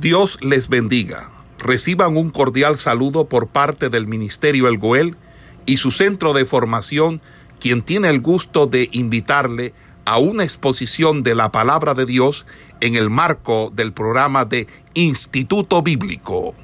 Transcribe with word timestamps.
Dios 0.00 0.38
les 0.42 0.68
bendiga. 0.68 1.30
Reciban 1.58 2.18
un 2.18 2.28
cordial 2.28 2.76
saludo 2.76 3.30
por 3.30 3.48
parte 3.48 3.88
del 3.88 4.06
Ministerio 4.06 4.68
El 4.68 4.76
Goel 4.76 5.16
y 5.64 5.78
su 5.78 5.90
centro 5.90 6.34
de 6.34 6.44
formación, 6.44 7.22
quien 7.60 7.80
tiene 7.80 8.10
el 8.10 8.20
gusto 8.20 8.66
de 8.66 8.90
invitarle 8.92 9.72
a 10.04 10.18
una 10.18 10.44
exposición 10.44 11.22
de 11.22 11.34
la 11.34 11.50
palabra 11.50 11.94
de 11.94 12.04
Dios 12.04 12.44
en 12.82 12.94
el 12.94 13.08
marco 13.08 13.72
del 13.74 13.94
programa 13.94 14.44
de 14.44 14.66
Instituto 14.92 15.80
Bíblico. 15.80 16.54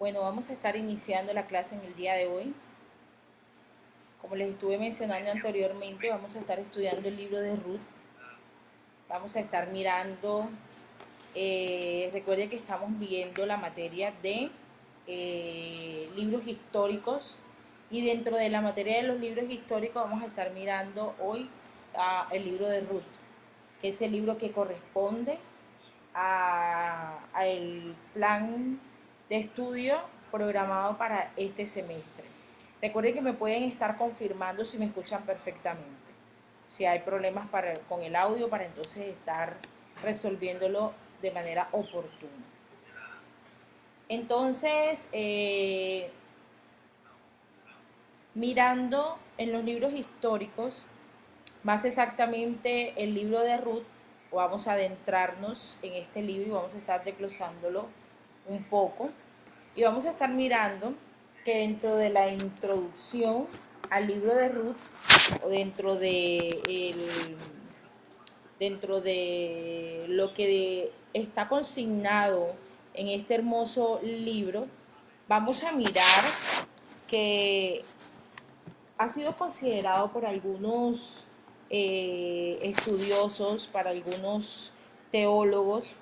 Bueno, 0.00 0.22
vamos 0.22 0.50
a 0.50 0.54
estar 0.54 0.74
iniciando 0.74 1.32
la 1.32 1.46
clase 1.46 1.76
en 1.76 1.82
el 1.82 1.94
día 1.94 2.14
de 2.14 2.26
hoy. 2.26 2.52
Como 4.20 4.34
les 4.34 4.50
estuve 4.50 4.76
mencionando 4.76 5.30
anteriormente, 5.30 6.10
vamos 6.10 6.34
a 6.34 6.40
estar 6.40 6.58
estudiando 6.58 7.06
el 7.06 7.16
libro 7.16 7.38
de 7.38 7.54
Ruth 7.54 8.01
vamos 9.12 9.36
a 9.36 9.40
estar 9.40 9.68
mirando, 9.68 10.48
eh, 11.34 12.08
recuerden 12.14 12.48
que 12.48 12.56
estamos 12.56 12.98
viendo 12.98 13.44
la 13.44 13.58
materia 13.58 14.12
de 14.22 14.50
eh, 15.06 16.10
libros 16.16 16.46
históricos 16.46 17.36
y 17.90 18.04
dentro 18.04 18.36
de 18.36 18.48
la 18.48 18.62
materia 18.62 18.96
de 18.96 19.02
los 19.02 19.20
libros 19.20 19.50
históricos 19.50 20.02
vamos 20.02 20.22
a 20.22 20.26
estar 20.26 20.50
mirando 20.52 21.14
hoy 21.20 21.48
el 22.30 22.44
libro 22.46 22.66
de 22.68 22.80
Ruth, 22.80 23.02
que 23.82 23.88
es 23.88 24.00
el 24.00 24.12
libro 24.12 24.38
que 24.38 24.50
corresponde 24.50 25.38
al 26.14 27.94
plan 28.14 28.80
de 29.28 29.36
estudio 29.36 29.98
programado 30.30 30.96
para 30.96 31.32
este 31.36 31.66
semestre. 31.66 32.24
Recuerden 32.80 33.12
que 33.12 33.20
me 33.20 33.34
pueden 33.34 33.64
estar 33.64 33.98
confirmando 33.98 34.64
si 34.64 34.78
me 34.78 34.86
escuchan 34.86 35.22
perfectamente 35.24 36.01
si 36.72 36.86
hay 36.86 37.00
problemas 37.00 37.46
para, 37.50 37.74
con 37.86 38.02
el 38.02 38.16
audio 38.16 38.48
para 38.48 38.64
entonces 38.64 39.08
estar 39.08 39.56
resolviéndolo 40.02 40.94
de 41.20 41.30
manera 41.30 41.68
oportuna. 41.70 42.32
Entonces, 44.08 45.06
eh, 45.12 46.10
mirando 48.34 49.18
en 49.36 49.52
los 49.52 49.64
libros 49.64 49.92
históricos, 49.92 50.86
más 51.62 51.84
exactamente 51.84 52.94
el 52.96 53.14
libro 53.14 53.40
de 53.40 53.58
Ruth, 53.58 53.84
vamos 54.32 54.66
a 54.66 54.72
adentrarnos 54.72 55.76
en 55.82 55.92
este 55.92 56.22
libro 56.22 56.48
y 56.48 56.52
vamos 56.52 56.74
a 56.74 56.78
estar 56.78 57.04
desglosándolo 57.04 57.86
un 58.48 58.64
poco. 58.64 59.10
Y 59.76 59.82
vamos 59.82 60.06
a 60.06 60.12
estar 60.12 60.30
mirando 60.30 60.94
que 61.44 61.58
dentro 61.58 61.96
de 61.96 62.08
la 62.08 62.28
introducción 62.28 63.46
al 63.90 64.06
libro 64.06 64.34
de 64.34 64.48
Ruth 64.48 64.76
o 65.42 65.48
dentro 65.48 65.96
de 65.96 67.36
dentro 68.58 69.00
de 69.00 70.06
lo 70.08 70.32
que 70.34 70.92
está 71.12 71.48
consignado 71.48 72.54
en 72.94 73.08
este 73.08 73.34
hermoso 73.34 73.98
libro, 74.02 74.68
vamos 75.26 75.64
a 75.64 75.72
mirar 75.72 76.22
que 77.08 77.84
ha 78.98 79.08
sido 79.08 79.36
considerado 79.36 80.12
por 80.12 80.24
algunos 80.26 81.24
eh, 81.70 82.58
estudiosos, 82.62 83.66
para 83.66 83.90
algunos 83.90 84.72
teólogos, 85.10 85.92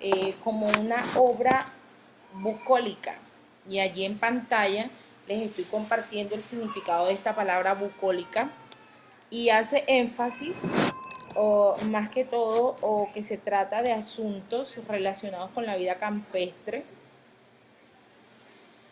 eh, 0.00 0.34
como 0.44 0.66
una 0.80 1.02
obra 1.16 1.66
bucólica. 2.34 3.16
Y 3.68 3.78
allí 3.78 4.04
en 4.04 4.18
pantalla 4.18 4.90
les 5.26 5.42
estoy 5.42 5.64
compartiendo 5.64 6.34
el 6.34 6.42
significado 6.42 7.06
de 7.06 7.14
esta 7.14 7.34
palabra 7.34 7.74
bucólica 7.74 8.50
y 9.30 9.48
hace 9.50 9.84
énfasis 9.86 10.60
o 11.34 11.76
más 11.86 12.10
que 12.10 12.24
todo 12.24 12.76
o 12.82 13.10
que 13.12 13.22
se 13.22 13.38
trata 13.38 13.82
de 13.82 13.92
asuntos 13.92 14.78
relacionados 14.86 15.50
con 15.50 15.64
la 15.64 15.76
vida 15.76 15.96
campestre 15.98 16.84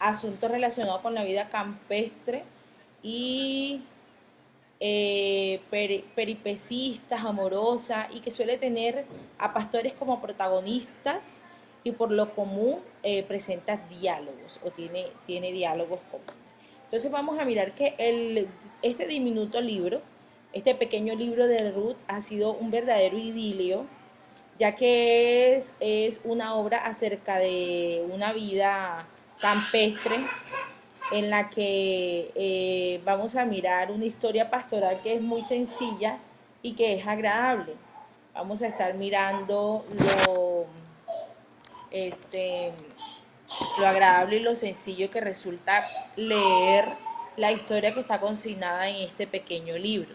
asuntos 0.00 0.50
relacionados 0.50 1.02
con 1.02 1.14
la 1.14 1.22
vida 1.22 1.48
campestre 1.48 2.42
y 3.02 3.82
eh, 4.80 5.60
peripecistas, 6.14 7.22
amorosas 7.22 8.08
y 8.12 8.20
que 8.20 8.30
suele 8.30 8.56
tener 8.56 9.04
a 9.38 9.52
pastores 9.52 9.92
como 9.92 10.20
protagonistas 10.20 11.42
y 11.84 11.92
por 11.92 12.10
lo 12.10 12.34
común 12.34 12.80
eh, 13.02 13.22
presenta 13.22 13.76
diálogos 13.88 14.60
o 14.64 14.70
tiene, 14.70 15.06
tiene 15.26 15.52
diálogos 15.52 16.00
comunes. 16.10 16.34
Entonces 16.84 17.10
vamos 17.10 17.38
a 17.38 17.44
mirar 17.44 17.72
que 17.74 17.94
el, 17.98 18.48
este 18.82 19.06
diminuto 19.06 19.60
libro, 19.60 20.02
este 20.52 20.74
pequeño 20.74 21.14
libro 21.14 21.46
de 21.46 21.70
Ruth 21.70 21.96
ha 22.08 22.20
sido 22.20 22.54
un 22.54 22.70
verdadero 22.70 23.16
idilio, 23.16 23.86
ya 24.58 24.74
que 24.74 25.56
es, 25.56 25.74
es 25.80 26.20
una 26.24 26.54
obra 26.54 26.78
acerca 26.78 27.38
de 27.38 28.04
una 28.10 28.32
vida 28.32 29.06
campestre 29.40 30.16
en 31.12 31.30
la 31.30 31.48
que 31.50 32.30
eh, 32.34 33.00
vamos 33.04 33.36
a 33.36 33.44
mirar 33.44 33.90
una 33.90 34.04
historia 34.04 34.50
pastoral 34.50 35.00
que 35.02 35.14
es 35.14 35.22
muy 35.22 35.42
sencilla 35.42 36.18
y 36.62 36.72
que 36.72 36.94
es 36.94 37.06
agradable. 37.06 37.74
Vamos 38.34 38.62
a 38.62 38.68
estar 38.68 38.94
mirando 38.94 39.84
lo 40.26 40.66
este, 41.90 42.72
lo 43.78 43.86
agradable 43.86 44.36
y 44.36 44.40
lo 44.40 44.54
sencillo 44.54 45.10
que 45.10 45.20
resulta 45.20 45.84
leer 46.16 46.84
la 47.36 47.52
historia 47.52 47.94
que 47.94 48.00
está 48.00 48.20
consignada 48.20 48.88
en 48.88 48.96
este 48.96 49.26
pequeño 49.26 49.76
libro. 49.78 50.14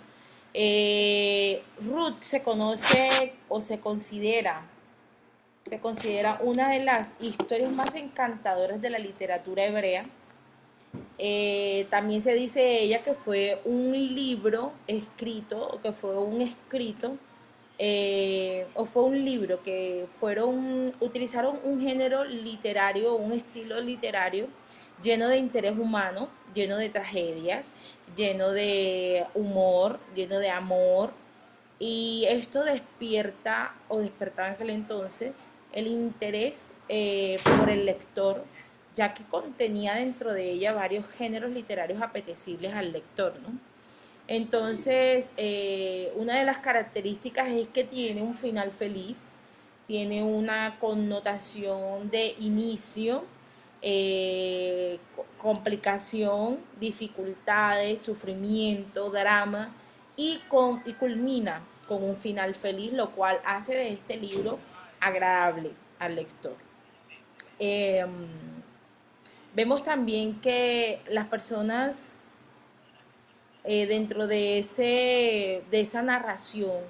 Eh, 0.53 1.61
Ruth 1.81 2.19
se 2.19 2.41
conoce 2.41 3.33
o 3.49 3.59
se 3.59 3.79
considera, 3.79 4.65
se 5.65 5.79
considera 5.79 6.39
una 6.41 6.69
de 6.69 6.79
las 6.79 7.15
historias 7.19 7.71
más 7.71 7.95
encantadoras 7.95 8.81
de 8.81 8.89
la 8.89 8.99
literatura 8.99 9.65
hebrea. 9.65 10.05
Eh, 11.17 11.87
también 11.89 12.21
se 12.21 12.35
dice 12.35 12.79
ella 12.79 13.01
que 13.01 13.13
fue 13.13 13.61
un 13.65 13.91
libro 13.91 14.71
escrito, 14.87 15.79
que 15.81 15.91
fue 15.91 16.17
un 16.17 16.41
escrito 16.41 17.17
eh, 17.77 18.67
o 18.73 18.85
fue 18.85 19.03
un 19.03 19.25
libro 19.25 19.61
que 19.63 20.07
fueron, 20.19 20.93
utilizaron 20.99 21.59
un 21.63 21.81
género 21.81 22.23
literario, 22.23 23.15
un 23.15 23.33
estilo 23.33 23.79
literario 23.81 24.47
lleno 25.01 25.27
de 25.27 25.37
interés 25.37 25.77
humano, 25.77 26.29
lleno 26.53 26.77
de 26.77 26.89
tragedias, 26.89 27.71
lleno 28.15 28.51
de 28.51 29.25
humor, 29.33 29.99
lleno 30.15 30.39
de 30.39 30.49
amor. 30.49 31.11
Y 31.79 32.25
esto 32.29 32.63
despierta 32.63 33.75
o 33.89 33.99
despertaba 33.99 34.49
en 34.49 34.53
aquel 34.55 34.69
entonces 34.69 35.33
el 35.73 35.87
interés 35.87 36.73
eh, 36.87 37.37
por 37.57 37.69
el 37.69 37.85
lector, 37.85 38.45
ya 38.93 39.13
que 39.13 39.25
contenía 39.25 39.95
dentro 39.95 40.33
de 40.33 40.51
ella 40.51 40.71
varios 40.71 41.05
géneros 41.07 41.51
literarios 41.51 42.01
apetecibles 42.01 42.73
al 42.73 42.93
lector, 42.93 43.37
¿no? 43.41 43.74
Entonces, 44.27 45.31
eh, 45.37 46.11
una 46.15 46.39
de 46.39 46.45
las 46.45 46.57
características 46.57 47.47
es 47.49 47.67
que 47.67 47.83
tiene 47.83 48.23
un 48.23 48.35
final 48.35 48.71
feliz, 48.71 49.27
tiene 49.87 50.23
una 50.23 50.79
connotación 50.79 52.09
de 52.09 52.35
inicio, 52.39 53.23
eh, 53.83 54.99
complicación, 55.37 56.59
dificultades, 56.79 58.01
sufrimiento, 58.01 59.11
drama 59.11 59.71
y, 60.17 60.39
culmina 60.99 61.61
con 61.87 62.03
un 62.03 62.15
final 62.15 62.55
feliz, 62.55 62.93
lo 62.93 63.11
cual 63.11 63.39
hace 63.45 63.75
de 63.75 63.93
este 63.93 64.17
libro 64.17 64.57
agradable 64.99 65.71
al 65.99 66.15
lector. 66.15 66.55
Em, 67.59 68.27
vemos 69.53 69.83
también 69.83 70.41
que 70.41 70.99
las 71.07 71.27
personas 71.27 72.14
eh, 73.67 73.87
dentro 73.87 74.27
de, 74.27 74.59
ese, 74.59 75.63
de 75.71 75.81
esa 75.81 76.01
narración 76.01 76.81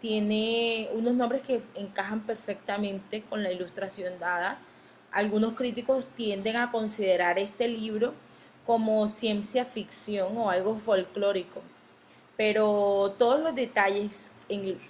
tiene 0.00 0.88
unos 0.92 1.14
nombres 1.14 1.42
que 1.42 1.62
encajan 1.74 2.20
perfectamente 2.26 3.22
con 3.22 3.42
la 3.42 3.52
ilustración 3.52 4.18
dada. 4.18 4.58
Algunos 5.12 5.54
críticos 5.54 6.04
tienden 6.14 6.56
a 6.56 6.70
considerar 6.70 7.38
este 7.38 7.68
libro 7.68 8.14
como 8.66 9.06
ciencia 9.08 9.64
ficción 9.64 10.36
o 10.36 10.50
algo 10.50 10.78
folclórico, 10.78 11.62
pero 12.36 13.14
todos 13.18 13.40
los 13.40 13.54
detalles 13.54 14.32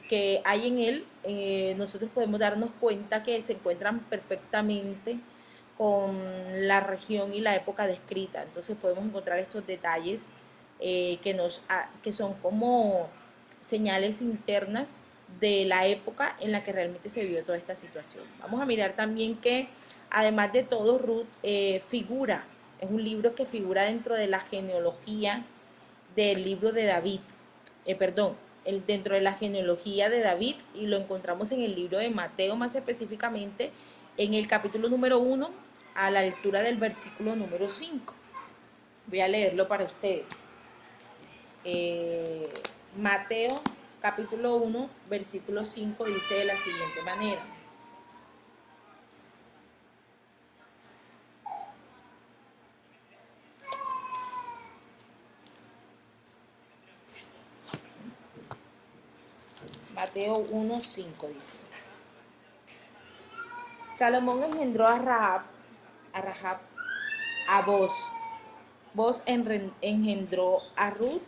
que 0.09 0.41
hay 0.45 0.69
en 0.69 0.79
él, 0.79 1.05
eh, 1.25 1.75
nosotros 1.77 2.11
podemos 2.13 2.41
darnos 2.41 2.71
cuenta 2.81 3.23
que 3.23 3.41
se 3.43 3.53
encuentran 3.53 4.01
perfectamente 4.01 5.19
con 5.77 6.19
la 6.67 6.81
región 6.81 7.35
y 7.35 7.41
la 7.41 7.55
época 7.55 7.87
descrita. 7.87 8.43
Entonces 8.43 8.77
podemos 8.77 9.05
encontrar 9.05 9.39
estos 9.39 9.67
detalles 9.67 10.31
eh, 10.81 11.19
que, 11.23 11.35
nos, 11.35 11.63
que 12.03 12.13
son 12.13 12.35
como 12.35 13.09
señales 13.61 14.21
internas 14.21 14.97
de 15.41 15.65
la 15.65 15.87
época 15.87 16.37
en 16.41 16.53
la 16.53 16.65
que 16.65 16.73
realmente 16.73 17.11
se 17.11 17.25
vio 17.25 17.43
toda 17.45 17.59
esta 17.59 17.77
situación. 17.77 18.25
Vamos 18.41 18.61
a 18.61 18.67
mirar 18.67 18.93
también 18.95 19.37
que, 19.37 19.69
además 20.11 20.53
de 20.53 20.63
todo, 20.63 20.99
Ruth 20.99 21.27
eh, 21.43 21.81
figura, 21.87 22.45
es 22.81 22.91
un 22.91 23.03
libro 23.03 23.35
que 23.35 23.47
figura 23.47 23.85
dentro 23.85 24.15
de 24.15 24.27
la 24.27 24.41
genealogía 24.41 25.45
del 26.15 26.45
libro 26.45 26.73
de 26.73 26.85
David, 26.85 27.21
eh, 27.85 27.95
perdón, 27.95 28.37
dentro 28.87 29.15
de 29.15 29.21
la 29.21 29.33
genealogía 29.33 30.09
de 30.09 30.21
David 30.21 30.57
y 30.75 30.87
lo 30.87 30.97
encontramos 30.97 31.53
en 31.53 31.63
el 31.63 31.75
libro 31.75 31.99
de 31.99 32.11
Mateo, 32.11 32.57
más 32.57 32.75
específicamente 32.75 33.71
en 34.17 34.35
el 34.35 34.47
capítulo 34.47 34.89
número 34.89 35.21
1, 35.21 35.51
a 35.95 36.11
la 36.11 36.21
altura 36.21 36.63
del 36.63 36.77
versículo 36.77 37.37
número 37.37 37.71
5. 37.71 38.15
Voy 39.07 39.21
a 39.21 39.29
leerlo 39.29 39.69
para 39.69 39.85
ustedes. 39.85 40.46
Eh, 41.69 42.49
Mateo 42.97 43.61
capítulo 44.01 44.55
1, 44.55 44.89
versículo 45.11 45.65
5 45.65 46.05
dice 46.05 46.35
de 46.35 46.45
la 46.45 46.57
siguiente 46.57 47.03
manera. 47.03 47.43
Mateo 59.93 60.37
1, 60.37 60.81
5 60.81 61.29
dice. 61.35 61.59
Salomón 63.87 64.45
engendró 64.45 64.87
a 64.87 64.95
Rahab, 64.95 65.43
a 66.13 66.21
Rahab, 66.21 66.59
a 67.49 67.63
vos. 67.63 67.93
Vos 68.95 69.25
engendró 69.27 70.61
a 70.77 70.91
Ruth, 70.91 71.23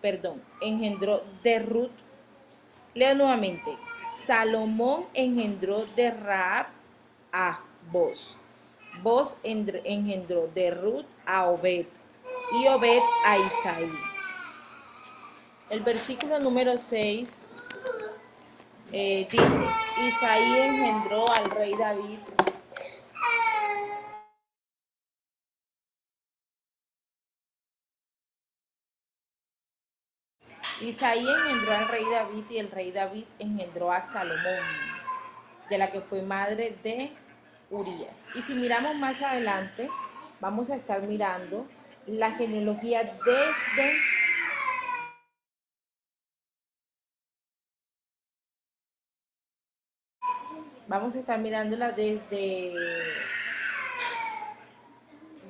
perdón, 0.00 0.42
engendró 0.60 1.24
de 1.42 1.58
Ruth. 1.60 1.90
Leo 2.94 3.14
nuevamente. 3.14 3.76
Salomón 4.02 5.06
engendró 5.14 5.84
de 5.96 6.10
Rahab 6.10 6.66
a 7.32 7.60
vos. 7.90 8.36
Vos 9.02 9.36
engendró 9.42 10.48
de 10.48 10.70
Ruth 10.70 11.06
a 11.26 11.46
Obed 11.46 11.86
y 12.60 12.66
Obed 12.66 13.02
a 13.24 13.38
Isaí. 13.38 13.92
El 15.70 15.80
versículo 15.80 16.38
número 16.38 16.78
6 16.78 17.46
eh, 18.92 19.28
dice, 19.30 19.64
Isaí 20.06 20.58
engendró 20.58 21.30
al 21.30 21.50
rey 21.50 21.74
David. 21.76 22.18
Isaí 30.88 31.28
engendró 31.28 31.74
al 31.74 31.88
rey 31.88 32.04
David 32.10 32.44
y 32.48 32.58
el 32.58 32.70
rey 32.70 32.92
David 32.92 33.24
engendró 33.38 33.92
a 33.92 34.00
Salomón, 34.00 34.64
de 35.68 35.76
la 35.76 35.92
que 35.92 36.00
fue 36.00 36.22
madre 36.22 36.78
de 36.82 37.12
Urias. 37.68 38.24
Y 38.34 38.40
si 38.40 38.54
miramos 38.54 38.96
más 38.96 39.20
adelante, 39.20 39.90
vamos 40.40 40.70
a 40.70 40.76
estar 40.76 41.02
mirando 41.02 41.68
la 42.06 42.30
genealogía 42.30 43.04
desde 43.04 43.92
Vamos 50.86 51.14
a 51.16 51.18
estar 51.18 51.38
mirándola 51.38 51.92
desde 51.92 52.72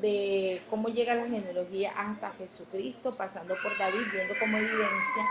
de 0.00 0.62
cómo 0.70 0.88
llega 0.88 1.14
la 1.14 1.26
genealogía 1.26 1.92
hasta 1.96 2.32
Jesucristo, 2.32 3.14
pasando 3.16 3.54
por 3.62 3.76
David, 3.78 4.06
viendo 4.12 4.34
como 4.38 4.56
evidencia 4.56 5.24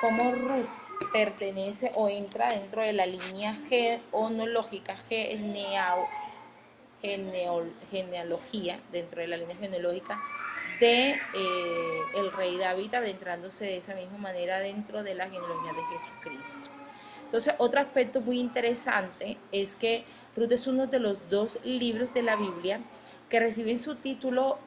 cómo 0.00 0.32
Ruth 0.32 0.68
pertenece 1.12 1.92
o 1.94 2.08
entra 2.08 2.50
dentro 2.50 2.82
de 2.82 2.92
la 2.92 3.06
línea 3.06 3.54
genealógica, 3.68 4.96
genealogía, 7.90 8.80
dentro 8.92 9.20
de 9.20 9.28
la 9.28 9.36
línea 9.36 9.56
genealógica 9.56 10.20
de 10.80 11.10
eh, 11.10 12.00
el 12.16 12.32
rey 12.32 12.56
David, 12.56 12.94
adentrándose 12.94 13.64
de 13.64 13.76
esa 13.78 13.94
misma 13.94 14.18
manera 14.18 14.60
dentro 14.60 15.02
de 15.02 15.14
la 15.14 15.24
genealogía 15.24 15.72
de 15.72 15.98
Jesucristo. 15.98 16.70
Entonces, 17.24 17.54
otro 17.58 17.80
aspecto 17.80 18.20
muy 18.20 18.40
interesante 18.40 19.36
es 19.52 19.76
que 19.76 20.04
Ruth 20.36 20.52
es 20.52 20.66
uno 20.66 20.86
de 20.86 20.98
los 20.98 21.28
dos 21.28 21.58
libros 21.62 22.14
de 22.14 22.22
la 22.22 22.36
Biblia 22.36 22.80
que 23.28 23.40
reciben 23.40 23.78
su 23.78 23.96
título 23.96 24.58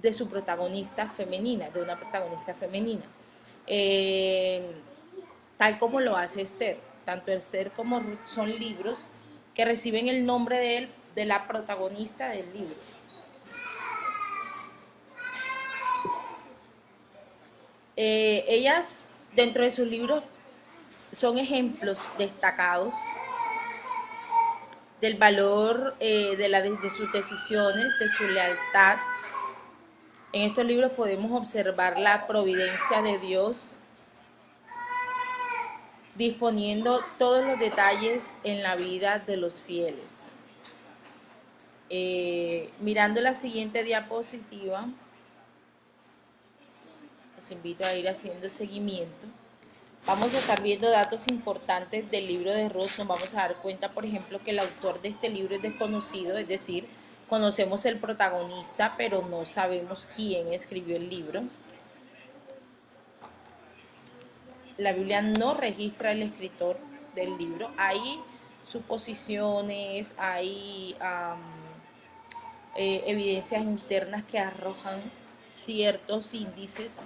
de 0.00 0.12
su 0.12 0.28
protagonista 0.28 1.08
femenina, 1.08 1.70
de 1.70 1.82
una 1.82 1.98
protagonista 1.98 2.54
femenina, 2.54 3.04
eh, 3.66 4.70
tal 5.56 5.78
como 5.78 6.00
lo 6.00 6.16
hace 6.16 6.42
Esther. 6.42 6.78
Tanto 7.04 7.30
Esther 7.30 7.70
como 7.70 8.00
Ruth 8.00 8.24
son 8.24 8.50
libros 8.50 9.08
que 9.54 9.64
reciben 9.64 10.08
el 10.08 10.26
nombre 10.26 10.58
de, 10.58 10.76
él, 10.76 10.88
de 11.14 11.24
la 11.24 11.46
protagonista 11.46 12.28
del 12.28 12.52
libro. 12.52 12.74
Eh, 17.96 18.44
ellas, 18.48 19.06
dentro 19.34 19.62
de 19.64 19.70
sus 19.70 19.86
libros, 19.88 20.22
son 21.12 21.38
ejemplos 21.38 22.10
destacados 22.18 22.94
del 25.00 25.16
valor 25.16 25.94
eh, 26.00 26.36
de, 26.36 26.48
la, 26.48 26.62
de 26.62 26.90
sus 26.90 27.12
decisiones, 27.12 27.98
de 27.98 28.08
su 28.08 28.24
lealtad. 28.24 28.98
En 30.32 30.48
estos 30.48 30.64
libros 30.64 30.92
podemos 30.92 31.30
observar 31.32 31.98
la 31.98 32.26
providencia 32.26 33.02
de 33.02 33.18
Dios 33.18 33.76
disponiendo 36.16 37.04
todos 37.18 37.44
los 37.44 37.58
detalles 37.58 38.40
en 38.42 38.62
la 38.62 38.76
vida 38.76 39.18
de 39.18 39.36
los 39.36 39.56
fieles. 39.56 40.30
Eh, 41.88 42.70
mirando 42.80 43.20
la 43.20 43.34
siguiente 43.34 43.84
diapositiva, 43.84 44.86
los 47.36 47.50
invito 47.50 47.84
a 47.84 47.94
ir 47.94 48.08
haciendo 48.08 48.48
seguimiento. 48.50 49.26
Vamos 50.06 50.32
a 50.34 50.38
estar 50.38 50.62
viendo 50.62 50.88
datos 50.88 51.26
importantes 51.26 52.08
del 52.12 52.28
libro 52.28 52.52
de 52.52 52.68
Ruth. 52.68 52.96
Nos 52.98 53.08
vamos 53.08 53.34
a 53.34 53.38
dar 53.38 53.56
cuenta, 53.56 53.90
por 53.90 54.04
ejemplo, 54.04 54.40
que 54.40 54.52
el 54.52 54.60
autor 54.60 55.02
de 55.02 55.08
este 55.08 55.28
libro 55.28 55.56
es 55.56 55.62
desconocido, 55.62 56.38
es 56.38 56.46
decir, 56.46 56.86
conocemos 57.28 57.84
el 57.86 57.98
protagonista, 57.98 58.94
pero 58.96 59.26
no 59.28 59.44
sabemos 59.46 60.06
quién 60.14 60.54
escribió 60.54 60.94
el 60.94 61.10
libro. 61.10 61.42
La 64.76 64.92
Biblia 64.92 65.22
no 65.22 65.54
registra 65.54 66.12
el 66.12 66.22
escritor 66.22 66.78
del 67.16 67.36
libro. 67.36 67.72
Hay 67.76 68.20
suposiciones, 68.62 70.14
hay 70.18 70.94
eh, 72.76 73.02
evidencias 73.06 73.60
internas 73.64 74.22
que 74.22 74.38
arrojan 74.38 75.10
ciertos 75.48 76.32
índices 76.32 77.00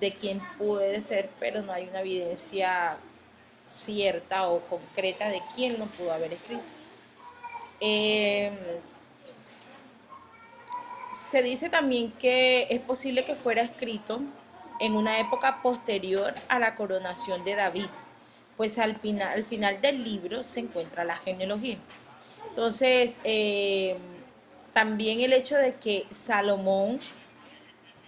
de 0.00 0.12
quién 0.12 0.42
puede 0.58 1.00
ser, 1.00 1.30
pero 1.38 1.62
no 1.62 1.72
hay 1.72 1.88
una 1.88 2.00
evidencia 2.00 2.98
cierta 3.66 4.48
o 4.48 4.60
concreta 4.60 5.28
de 5.28 5.42
quién 5.54 5.78
lo 5.78 5.86
pudo 5.86 6.12
haber 6.12 6.32
escrito. 6.32 6.62
Em, 7.80 8.56
se 11.12 11.42
dice 11.42 11.68
también 11.68 12.12
que 12.12 12.66
es 12.70 12.80
posible 12.80 13.24
que 13.24 13.34
fuera 13.34 13.62
escrito 13.62 14.20
en 14.80 14.94
una 14.96 15.18
época 15.18 15.62
posterior 15.62 16.34
a 16.48 16.58
la 16.58 16.74
coronación 16.74 17.44
de 17.44 17.54
David, 17.54 17.86
pues 18.56 18.78
al 18.78 18.96
final, 18.96 19.28
al 19.28 19.44
final 19.44 19.80
del 19.80 20.04
libro 20.04 20.44
se 20.44 20.60
encuentra 20.60 21.04
la 21.04 21.16
genealogía. 21.16 21.78
Entonces, 22.48 23.20
em, 23.24 23.96
también 24.72 25.20
el 25.20 25.32
hecho 25.32 25.56
de 25.56 25.74
que 25.74 26.06
Salomón 26.10 27.00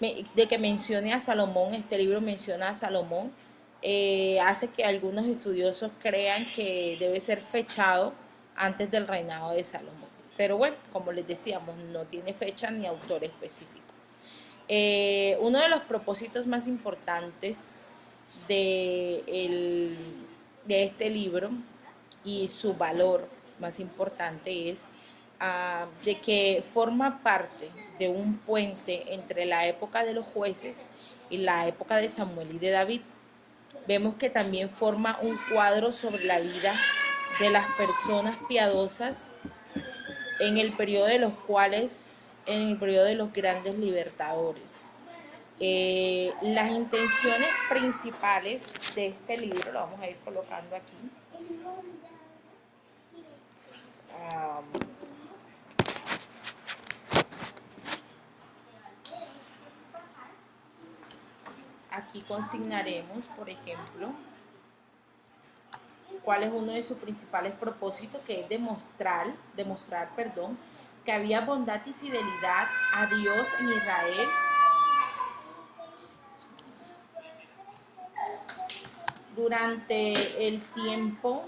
de 0.01 0.47
que 0.47 0.59
mencione 0.59 1.13
a 1.13 1.21
Salomón, 1.21 1.75
este 1.75 1.99
libro 1.99 2.21
menciona 2.21 2.71
a 2.71 2.75
Salomón, 2.75 3.33
eh, 3.83 4.39
hace 4.41 4.69
que 4.69 4.85
algunos 4.85 5.27
estudiosos 5.27 5.91
crean 6.01 6.47
que 6.55 6.97
debe 6.99 7.21
ser 7.21 7.39
fechado 7.39 8.13
antes 8.55 8.91
del 8.91 9.07
reinado 9.07 9.53
de 9.53 9.63
Salomón. 9.65 10.09
Pero 10.37 10.59
bueno, 10.59 10.77
como 10.93 11.13
les 11.13 11.27
decíamos, 11.27 11.77
no 11.85 12.05
tiene 12.05 12.35
fecha 12.35 12.71
ni 12.71 12.87
autor 12.87 13.25
específico. 13.25 13.87
Eh, 14.69 15.39
uno 15.41 15.61
de 15.61 15.69
los 15.69 15.83
propósitos 15.83 16.47
más 16.47 16.67
importantes 16.67 17.87
de, 18.49 19.97
de 20.67 20.85
este 20.85 21.09
libro 21.09 21.51
y 22.25 22.49
su 22.49 22.75
valor 22.75 23.29
más 23.61 23.81
importante 23.81 24.71
es 24.71 24.89
Ah, 25.39 25.87
de 26.05 26.19
que 26.19 26.65
forma 26.73 27.23
parte 27.23 27.71
de 27.99 28.09
un 28.09 28.39
puente 28.39 29.13
entre 29.13 29.45
la 29.45 29.67
época 29.67 30.03
de 30.03 30.15
los 30.15 30.25
jueces 30.25 30.87
y 31.29 31.39
la 31.39 31.67
época 31.67 31.97
de 31.97 32.09
Samuel 32.09 32.55
y 32.55 32.59
de 32.59 32.71
David. 32.71 33.03
Vemos 33.87 34.15
que 34.15 34.31
también 34.31 34.71
forma 34.71 35.19
un 35.21 35.39
cuadro 35.53 35.93
sobre 35.93 36.25
la 36.25 36.41
vida 36.41 36.73
de 37.39 37.51
las 37.51 37.67
personas 37.77 38.37
piadosas 38.49 39.35
en 40.41 40.57
el 40.57 40.75
periodo 40.75 41.07
de 41.07 41.19
los 41.19 41.35
cuales, 41.47 42.39
en 42.47 42.61
el 42.63 42.79
periodo 42.79 43.05
de 43.05 43.15
los 43.17 43.31
grandes 43.31 43.79
libertadores. 43.79 44.93
Eh, 45.61 46.33
las 46.41 46.71
intenciones 46.71 47.49
principales 47.69 48.95
de 48.95 49.09
este 49.09 49.37
libro, 49.37 49.71
lo 49.71 49.81
vamos 49.81 50.01
a 50.01 50.09
ir 50.09 50.17
colocando 50.25 50.77
aquí. 50.77 50.97
Ah, 54.31 54.61
consignaremos, 62.23 63.27
por 63.29 63.49
ejemplo, 63.51 64.11
cuál 66.23 66.43
es 66.43 66.53
uno 66.53 66.73
de 66.73 66.83
sus 66.83 66.99
principales 66.99 67.53
propósitos, 67.55 68.21
que 68.23 68.41
es 68.41 68.49
demostrar, 68.49 69.29
demostrar, 69.55 70.15
perdón, 70.17 70.59
que 71.05 71.13
había 71.13 71.41
bondad 71.41 71.81
y 71.87 71.93
fidelidad 71.93 72.67
a 72.93 73.07
Dios 73.07 73.49
en 73.61 73.73
Israel 73.73 74.29
durante 79.37 80.49
el 80.49 80.63
tiempo 80.73 81.45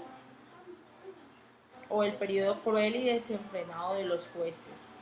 o 1.89 2.03
el 2.03 2.13
periodo 2.13 2.61
cruel 2.61 2.95
y 2.95 3.05
desenfrenado 3.05 3.95
de 3.95 4.05
los 4.05 4.27
jueces. 4.27 4.99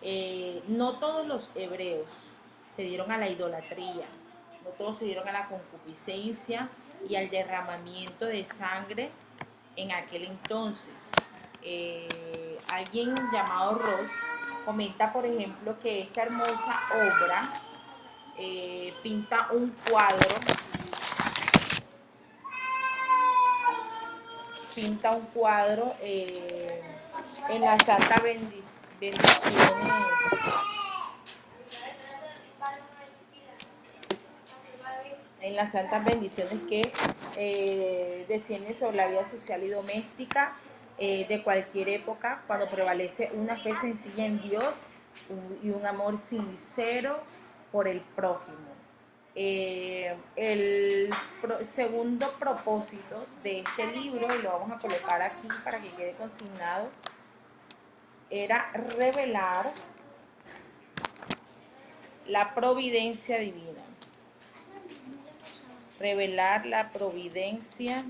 Eh, 0.00 0.62
no 0.68 0.98
todos 0.98 1.26
los 1.26 1.50
hebreos 1.54 2.08
se 2.74 2.82
dieron 2.82 3.12
a 3.12 3.18
la 3.18 3.28
idolatría, 3.28 4.06
no 4.64 4.70
todos 4.70 4.98
se 4.98 5.04
dieron 5.04 5.28
a 5.28 5.32
la 5.32 5.48
concupiscencia 5.48 6.68
y 7.08 7.16
al 7.16 7.30
derramamiento 7.30 8.26
de 8.26 8.44
sangre 8.44 9.10
en 9.76 9.92
aquel 9.92 10.24
entonces. 10.24 10.94
Eh, 11.62 12.58
alguien 12.68 13.14
llamado 13.32 13.74
Ross 13.74 14.10
comenta, 14.64 15.12
por 15.12 15.26
ejemplo, 15.26 15.78
que 15.80 16.00
esta 16.00 16.22
hermosa 16.22 16.80
obra 16.94 17.50
eh, 18.38 18.94
pinta 19.02 19.48
un 19.52 19.74
cuadro 19.88 20.28
pinta 24.74 25.10
un 25.12 25.26
cuadro 25.26 25.94
eh, 26.00 26.82
en 27.50 27.60
la 27.60 27.78
Santa 27.78 28.20
Bendiciones. 28.20 28.72
En 35.42 35.56
las 35.56 35.72
santas 35.72 36.04
bendiciones 36.04 36.60
que 36.68 36.92
eh, 37.36 38.24
descienden 38.28 38.74
sobre 38.74 38.96
la 38.96 39.08
vida 39.08 39.24
social 39.24 39.60
y 39.64 39.68
doméstica 39.68 40.54
eh, 40.98 41.26
de 41.28 41.42
cualquier 41.42 41.88
época, 41.88 42.44
cuando 42.46 42.70
prevalece 42.70 43.28
una 43.34 43.56
fe 43.56 43.74
sencilla 43.74 44.24
en 44.24 44.40
Dios 44.40 44.84
y 45.60 45.70
un 45.70 45.84
amor 45.84 46.16
sincero 46.18 47.18
por 47.72 47.88
el 47.88 48.00
prójimo. 48.00 48.56
Eh, 49.34 50.14
el 50.36 51.10
segundo 51.62 52.30
propósito 52.38 53.26
de 53.42 53.60
este 53.60 53.88
libro, 53.88 54.32
y 54.32 54.42
lo 54.42 54.52
vamos 54.52 54.70
a 54.70 54.78
colocar 54.78 55.22
aquí 55.22 55.48
para 55.64 55.80
que 55.80 55.88
quede 55.88 56.12
consignado, 56.12 56.88
era 58.30 58.70
revelar 58.96 59.72
la 62.28 62.54
providencia 62.54 63.38
divina. 63.38 63.81
Revelar 66.02 66.66
la 66.66 66.90
providencia 66.90 68.04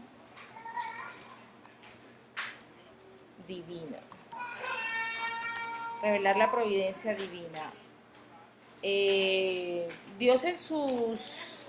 divina. 3.47 3.99
Revelar 6.01 6.39
la 6.39 6.51
providencia 6.51 7.15
divina. 7.15 7.71
Eh, 8.81 9.87
Dios 10.19 10.43
en 10.45 10.57
sus 10.57 11.67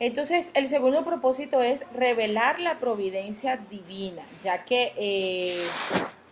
Entonces, 0.00 0.50
el 0.54 0.66
segundo 0.68 1.04
propósito 1.04 1.60
es 1.60 1.84
revelar 1.92 2.58
la 2.58 2.78
providencia 2.78 3.58
divina, 3.58 4.22
ya 4.40 4.64
que 4.64 4.94
eh, 4.96 5.62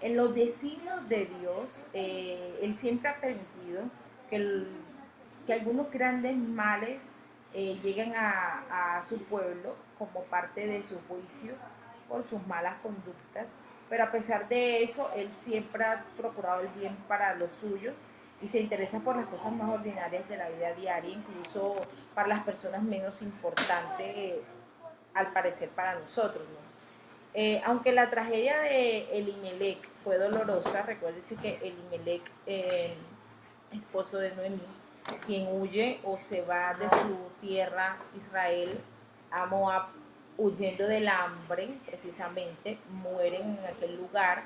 en 0.00 0.16
los 0.16 0.34
designios 0.34 1.06
de 1.10 1.26
Dios, 1.26 1.87
eh, 1.92 2.58
Él 2.62 2.72
siempre 2.72 3.10
ha 3.10 3.20
permitido 3.20 3.82
que 4.30 5.52
algunos 5.52 5.92
grandes 5.92 6.34
males 6.34 7.10
eh, 7.52 7.78
lleguen 7.82 8.14
a, 8.16 9.02
su 9.06 9.18
pueblo 9.25 9.76
como 9.98 10.22
parte 10.25 10.66
de 10.66 10.82
su 10.82 10.98
juicio 11.06 11.52
por 12.08 12.25
sus 12.25 12.44
malas 12.46 12.76
conductas, 12.82 13.58
pero 13.90 14.04
a 14.04 14.10
pesar 14.10 14.48
de 14.48 14.82
eso, 14.82 15.10
él 15.14 15.30
siempre 15.30 15.84
ha 15.84 16.04
procurado 16.16 16.62
el 16.62 16.68
bien 16.68 16.96
para 17.06 17.34
los 17.34 17.52
suyos 17.52 17.94
y 18.40 18.47
se 18.47 18.61
interesa 18.61 19.00
por 19.00 19.16
las 19.16 19.26
cosas 19.26 19.52
más 19.52 19.68
ordinarias 19.68 20.28
de 20.28 20.37
la 20.37 20.49
vida 20.49 20.73
diaria, 20.75 21.11
incluso 21.11 21.76
para 22.14 22.28
las 22.28 22.45
personas 22.45 22.83
menos 22.83 23.21
importantes, 23.23 24.37
al 25.14 25.33
parecer 25.33 25.71
para 25.71 25.99
nosotros. 25.99 26.45
Eh, 27.35 27.61
aunque 27.64 27.92
la 27.92 28.11
tragedia 28.11 28.59
de 28.61 29.18
Elimelech 29.18 29.88
fue 30.02 30.18
dolorosa, 30.18 30.83
recuérdense 30.83 31.37
que 31.37 31.57
Elimelech, 31.62 32.23
eh, 32.47 32.95
esposo 33.73 34.18
de 34.18 34.35
Noemí, 34.35 34.61
quien 35.26 35.49
huye 35.50 36.00
o 36.04 36.18
se 36.18 36.42
va 36.42 36.75
de 36.75 36.88
su 36.88 37.16
tierra 37.40 37.97
Israel 38.16 38.78
a 39.30 39.47
Moab 39.47 39.87
huyendo 40.37 40.87
del 40.87 41.09
hambre, 41.09 41.75
precisamente, 41.87 42.78
mueren 42.90 43.59
en 43.59 43.64
aquel 43.64 43.97
lugar, 43.97 44.45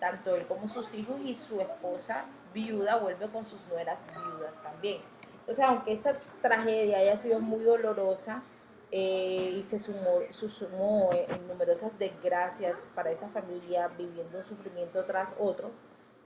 tanto 0.00 0.34
él 0.34 0.46
como 0.46 0.66
sus 0.66 0.94
hijos 0.94 1.16
y 1.24 1.34
su 1.34 1.60
esposa 1.60 2.24
viuda 2.54 2.96
vuelve 2.96 3.28
con 3.28 3.44
sus 3.44 3.60
nueras 3.68 4.06
viudas 4.14 4.62
también. 4.62 5.02
O 5.46 5.52
sea, 5.52 5.68
aunque 5.68 5.92
esta 5.92 6.18
tragedia 6.40 6.98
haya 6.98 7.16
sido 7.16 7.40
muy 7.40 7.64
dolorosa 7.64 8.42
eh, 8.90 9.52
y 9.56 9.62
se 9.62 9.78
sumó, 9.78 10.20
se 10.30 10.48
sumó 10.48 11.10
en 11.12 11.46
numerosas 11.48 11.98
desgracias 11.98 12.78
para 12.94 13.10
esa 13.10 13.28
familia 13.28 13.88
viviendo 13.88 14.38
un 14.38 14.44
sufrimiento 14.44 15.04
tras 15.04 15.34
otro, 15.38 15.70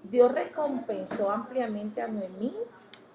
Dios 0.04 0.30
recompensó 0.32 1.30
ampliamente 1.30 2.00
a 2.00 2.06
Noemí 2.06 2.54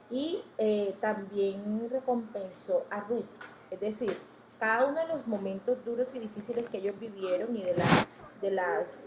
y 0.10 0.43
eh, 0.58 0.96
también 1.00 1.89
recompensó 1.89 2.86
a 2.89 3.00
Ruth. 3.01 3.29
Es 3.72 3.79
decir, 3.79 4.17
cada 4.60 4.88
uno 4.88 5.00
de 5.00 5.08
los 5.08 5.25
momentos 5.25 5.84
duros 5.86 6.13
y 6.15 6.20
difíciles 6.20 6.65
que 6.70 6.77
ellos 6.79 7.00
vivieron 7.00 7.55
y 7.55 7.63
de, 7.63 8.51
las 8.51 9.05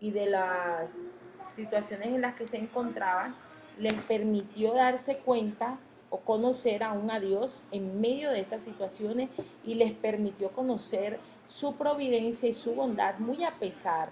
y 0.00 0.10
de 0.10 0.26
las 0.26 1.25
situaciones 1.56 2.08
en 2.08 2.20
las 2.20 2.36
que 2.36 2.46
se 2.46 2.58
encontraban 2.58 3.34
les 3.78 3.94
permitió 3.94 4.74
darse 4.74 5.18
cuenta 5.18 5.78
o 6.10 6.20
conocer 6.20 6.82
aún 6.82 7.10
a 7.10 7.18
Dios 7.18 7.64
en 7.72 8.00
medio 8.00 8.30
de 8.30 8.40
estas 8.40 8.62
situaciones 8.62 9.30
y 9.64 9.74
les 9.74 9.92
permitió 9.92 10.50
conocer 10.50 11.18
su 11.48 11.74
providencia 11.74 12.48
y 12.48 12.52
su 12.52 12.74
bondad 12.74 13.18
muy 13.18 13.42
a 13.44 13.52
pesar 13.52 14.10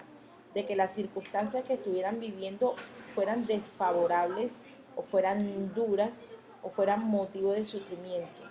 de 0.53 0.65
que 0.65 0.75
las 0.75 0.91
circunstancias 0.91 1.63
que 1.63 1.73
estuvieran 1.73 2.19
viviendo 2.19 2.75
fueran 3.13 3.45
desfavorables 3.45 4.57
o 4.95 5.03
fueran 5.03 5.73
duras 5.73 6.23
o 6.63 6.69
fueran 6.69 7.07
motivo 7.07 7.51
de 7.51 7.63
sufrimiento. 7.63 8.41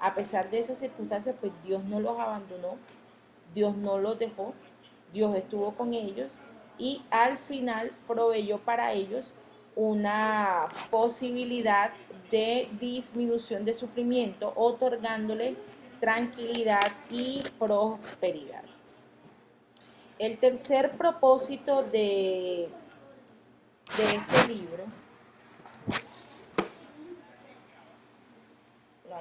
A 0.00 0.14
pesar 0.14 0.50
de 0.50 0.60
esas 0.60 0.78
circunstancias, 0.78 1.34
pues 1.40 1.52
Dios 1.64 1.84
no 1.84 1.98
los 1.98 2.18
abandonó, 2.18 2.76
Dios 3.52 3.76
no 3.76 3.98
los 3.98 4.18
dejó, 4.18 4.54
Dios 5.12 5.34
estuvo 5.34 5.72
con 5.74 5.92
ellos 5.92 6.40
y 6.78 7.02
al 7.10 7.38
final 7.38 7.92
proveyó 8.06 8.58
para 8.58 8.92
ellos 8.92 9.32
una 9.76 10.68
posibilidad 10.90 11.90
de 12.30 12.68
disminución 12.80 13.64
de 13.64 13.74
sufrimiento, 13.74 14.52
otorgándole 14.56 15.56
tranquilidad 16.00 16.92
y 17.10 17.42
prosperidad. 17.58 18.64
El 20.18 20.38
tercer 20.38 20.92
propósito 20.96 21.82
de, 21.82 22.68
de 23.96 24.04
este 24.04 24.48
libro 24.48 24.84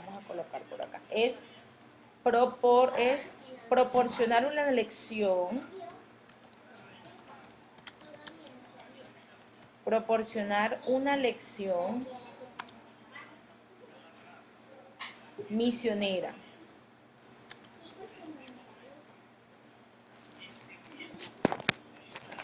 vamos 0.05 0.23
a 0.23 0.27
colocar 0.27 0.61
por 0.63 0.85
acá, 0.85 1.01
es, 1.09 1.43
propor, 2.23 2.93
es 2.97 3.31
proporcionar 3.69 4.45
una 4.45 4.71
lección, 4.71 5.61
proporcionar 9.88 10.82
una 10.86 11.15
lección 11.15 12.06
misionera. 15.48 16.34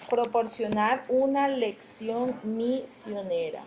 Proporcionar 0.10 1.04
una 1.10 1.50
lección 1.50 2.40
misionera 2.44 3.66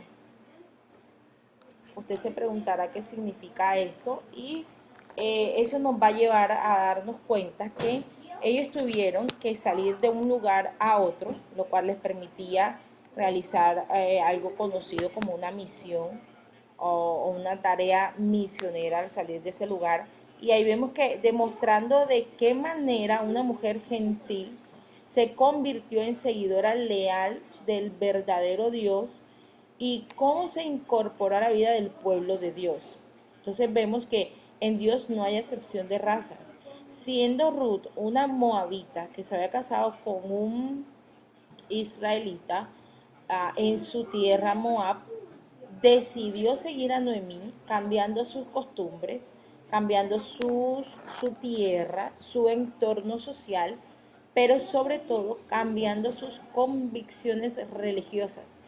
usted 1.97 2.17
se 2.17 2.31
preguntará 2.31 2.91
qué 2.93 3.03
significa 3.03 3.77
esto 3.77 4.23
y 4.33 4.65
eh, 5.17 5.55
eso 5.59 5.79
nos 5.79 5.97
va 5.97 6.07
a 6.07 6.13
llevar 6.13 6.53
a 6.53 6.79
darnos 6.79 7.17
cuenta 7.27 7.69
que 7.69 8.05
ellos 8.43 8.71
tuvieron 8.71 9.27
que 9.27 9.55
salir 9.55 9.99
de 9.99 10.09
un 10.09 10.29
lugar 10.29 10.75
a 10.79 10.99
otro, 10.99 11.35
lo 11.57 11.65
cual 11.65 11.89
les 11.89 11.97
permitía 11.97 12.81
realizar 13.17 13.87
eh, 13.95 14.21
algo 14.21 14.55
conocido 14.55 15.11
como 15.11 15.35
una 15.35 15.51
misión 15.51 16.21
o, 16.77 17.35
una 17.37 17.63
tarea 17.63 18.15
misionera 18.19 19.01
al 19.01 19.11
salir 19.11 19.43
de 19.43 19.51
ese 19.51 19.67
lugar 19.67 20.07
Y 20.41 20.51
ahí 20.51 20.63
vemos 20.63 20.93
que 20.93 21.19
demostrando 21.23 22.05
de 22.05 22.29
qué 22.37 22.53
manera 22.53 23.23
una 23.23 23.43
mujer 23.43 23.81
gentil 23.81 24.57
se 25.07 25.33
convirtió 25.33 26.03
en 26.03 26.15
seguidora 26.15 26.75
leal 26.75 27.41
del 27.65 27.91
verdadero 27.91 28.71
Dios 28.71 29.23
y 29.79 30.07
cómo 30.15 30.47
se 30.49 30.63
incorporó 30.65 31.37
a 31.37 31.41
la 31.41 31.51
vida 31.51 31.71
del 31.71 31.89
pueblo 31.89 32.39
de 32.39 32.53
Dios. 32.53 32.99
Entonces 33.39 33.73
vemos 33.73 34.07
que 34.07 34.33
en 34.61 34.79
Dios 34.79 35.09
no 35.09 35.23
hay 35.23 35.37
excepción 35.37 35.89
de 35.89 35.99
razas. 35.99 36.55
Siendo 36.89 37.51
Ruth 37.51 37.87
una 37.97 38.27
moabita 38.27 39.09
que 39.09 39.23
se 39.23 39.35
había 39.35 39.51
casado 39.51 39.97
con 40.05 40.31
un 40.31 40.87
israelita 41.69 42.69
ah, 43.29 43.53
en 43.57 43.79
su 43.79 44.05
tierra 44.05 44.55
Moab, 44.55 44.99
decidió 45.83 46.57
seguir 46.57 46.93
a 46.93 47.01
Noemí 47.01 47.53
cambiando 47.67 48.25
sus 48.25 48.47
costumbres, 48.49 49.35
cambiando 49.71 50.19
su 50.21 50.85
tierra, 51.41 52.11
su 52.15 52.49
entorno 52.49 53.19
social, 53.19 53.77
pero 54.35 54.61
sobre 54.61 54.99
todo 54.99 55.39
cambiando 55.49 56.13
sus 56.13 56.41
convicciones 56.55 57.59
religiosas. 57.71 58.59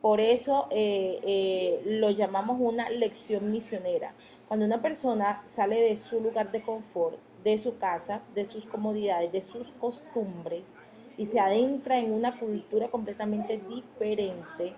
Por 0.00 0.20
eso 0.20 0.66
eh, 0.70 1.20
eh, 1.22 1.82
lo 1.86 2.10
llamamos 2.10 2.56
una 2.58 2.90
lección 2.90 3.52
misionera. 3.52 4.14
Cuando 4.48 4.66
una 4.66 4.82
persona 4.82 5.40
sale 5.44 5.80
de 5.80 5.96
su 5.96 6.20
lugar 6.20 6.50
de 6.50 6.62
confort, 6.62 7.18
de 7.44 7.56
su 7.56 7.78
casa, 7.78 8.20
de 8.34 8.44
sus 8.44 8.66
comodidades, 8.66 9.30
de 9.30 9.42
sus 9.42 9.70
costumbres 9.72 10.72
y 11.16 11.26
se 11.26 11.40
adentra 11.40 11.98
en 11.98 12.12
una 12.12 12.38
cultura 12.38 12.88
completamente 12.88 13.60
diferente 13.68 14.74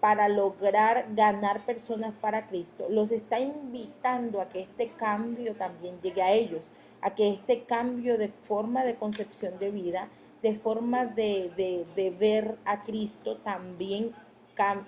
para 0.00 0.28
lograr 0.28 1.06
ganar 1.14 1.64
personas 1.64 2.12
para 2.20 2.48
Cristo, 2.48 2.86
los 2.90 3.12
está 3.12 3.38
invitando 3.38 4.40
a 4.40 4.48
que 4.48 4.60
este 4.60 4.90
cambio 4.90 5.54
también 5.54 6.00
llegue 6.02 6.22
a 6.22 6.32
ellos, 6.32 6.70
a 7.00 7.14
que 7.14 7.28
este 7.28 7.62
cambio 7.62 8.18
de 8.18 8.28
forma 8.28 8.84
de 8.84 8.96
concepción 8.96 9.58
de 9.60 9.70
vida, 9.70 10.08
de 10.42 10.54
forma 10.54 11.06
de, 11.06 11.86
de 11.94 12.10
ver 12.10 12.56
a 12.64 12.82
Cristo 12.82 13.36
también 13.36 14.12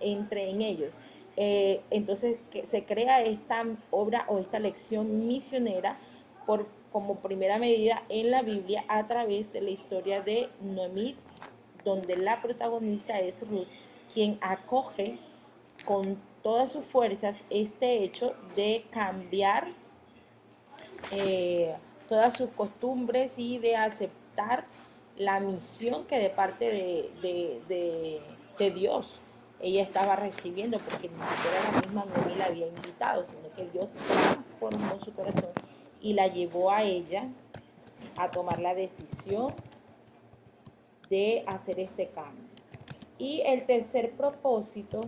entre 0.01 0.51
en 0.51 0.63
ellos. 0.63 0.99
Eh, 1.37 1.81
entonces 1.91 2.37
que 2.51 2.65
se 2.65 2.85
crea 2.85 3.23
esta 3.23 3.65
obra 3.91 4.25
o 4.29 4.39
esta 4.39 4.61
lección 4.61 5.27
misionera 5.27 5.99
por, 6.47 6.67
como 6.93 7.17
primera 7.17 7.59
medida 7.59 8.03
en 8.09 8.31
la 8.31 8.43
Biblia 8.43 8.85
a 8.89 9.07
través 9.07 9.53
de 9.53 9.61
la 9.61 9.71
historia 9.71 10.23
de 10.23 10.49
Noemí, 10.61 11.17
donde 11.85 12.17
la 12.17 12.41
protagonista 12.41 13.19
es 13.21 13.47
Ruth, 13.49 13.69
quien 14.13 14.39
acoge 14.41 15.19
con 15.85 16.19
todas 16.43 16.73
sus 16.73 16.85
fuerzas 16.85 17.45
este 17.51 18.03
hecho 18.03 18.35
de 18.55 18.85
cambiar 18.91 19.69
eh, 21.11 21.75
todas 22.09 22.35
sus 22.35 22.51
costumbres 22.51 23.39
y 23.39 23.59
de 23.59 23.77
aceptar 23.77 24.67
la 25.17 25.41
misión 25.41 26.05
que 26.07 26.19
de 26.19 26.31
parte 26.31 27.11
de, 27.23 28.21
de 28.59 28.71
Dios 28.71 29.21
ella 29.61 29.83
estaba 29.83 30.15
recibiendo, 30.17 30.79
porque 30.79 31.09
ni 31.09 31.23
siquiera 31.23 31.73
la 31.73 31.81
misma 31.81 32.05
Noemí 32.05 32.35
la 32.37 32.47
había 32.47 32.67
invitado, 32.67 33.25
sino 33.25 33.51
que 33.55 33.65
Dios 33.71 33.89
transformó 34.07 34.99
su 34.99 35.13
corazón 35.15 35.51
y 36.05 36.13
la 36.13 36.29
llevó 36.29 36.71
a 36.71 36.83
ella 36.83 37.27
a 38.19 38.31
tomar 38.31 38.61
la 38.61 38.75
decisión 38.75 39.47
de 41.09 41.43
hacer 41.47 41.81
este 41.81 42.09
cambio. 42.09 42.45
Y 43.17 43.41
el 43.41 43.65
tercer 43.65 44.13
propósito, 44.13 45.01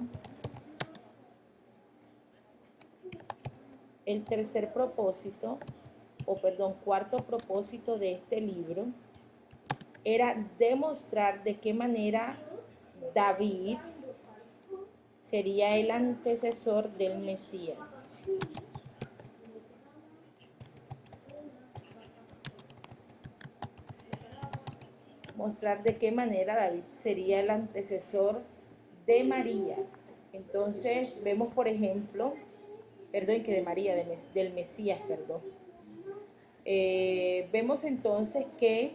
el 4.06 4.24
tercer 4.24 4.72
propósito, 4.72 5.58
o 6.24 6.34
perdón, 6.36 6.74
cuarto 6.82 7.18
propósito 7.18 7.98
de 7.98 8.12
este 8.12 8.40
libro, 8.40 8.86
era 10.02 10.48
demostrar 10.58 11.44
de 11.44 11.58
qué 11.58 11.74
manera 11.74 12.38
David 13.14 13.76
sería 15.20 15.76
el 15.76 15.90
antecesor 15.90 16.90
del 16.96 17.18
Mesías. 17.18 18.08
Mostrar 25.36 25.82
de 25.82 25.94
qué 25.94 26.12
manera 26.12 26.56
David 26.56 26.84
sería 26.90 27.40
el 27.40 27.50
antecesor 27.50 28.42
de 29.06 29.24
María. 29.24 29.76
Entonces 30.32 31.16
vemos, 31.22 31.52
por 31.54 31.68
ejemplo, 31.68 32.34
perdón, 33.12 33.42
que 33.42 33.52
de 33.52 33.62
María, 33.62 33.94
del 34.34 34.52
Mesías, 34.52 35.00
perdón. 35.06 35.40
Eh, 36.64 37.48
vemos 37.52 37.84
entonces 37.84 38.44
que 38.58 38.92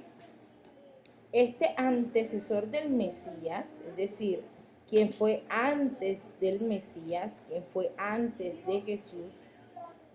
este 1.31 1.73
antecesor 1.77 2.67
del 2.67 2.89
Mesías, 2.89 3.81
es 3.87 3.95
decir, 3.95 4.43
quien 4.89 5.13
fue 5.13 5.43
antes 5.47 6.25
del 6.41 6.59
Mesías, 6.59 7.41
quien 7.47 7.63
fue 7.71 7.91
antes 7.97 8.65
de 8.65 8.81
Jesús, 8.81 9.31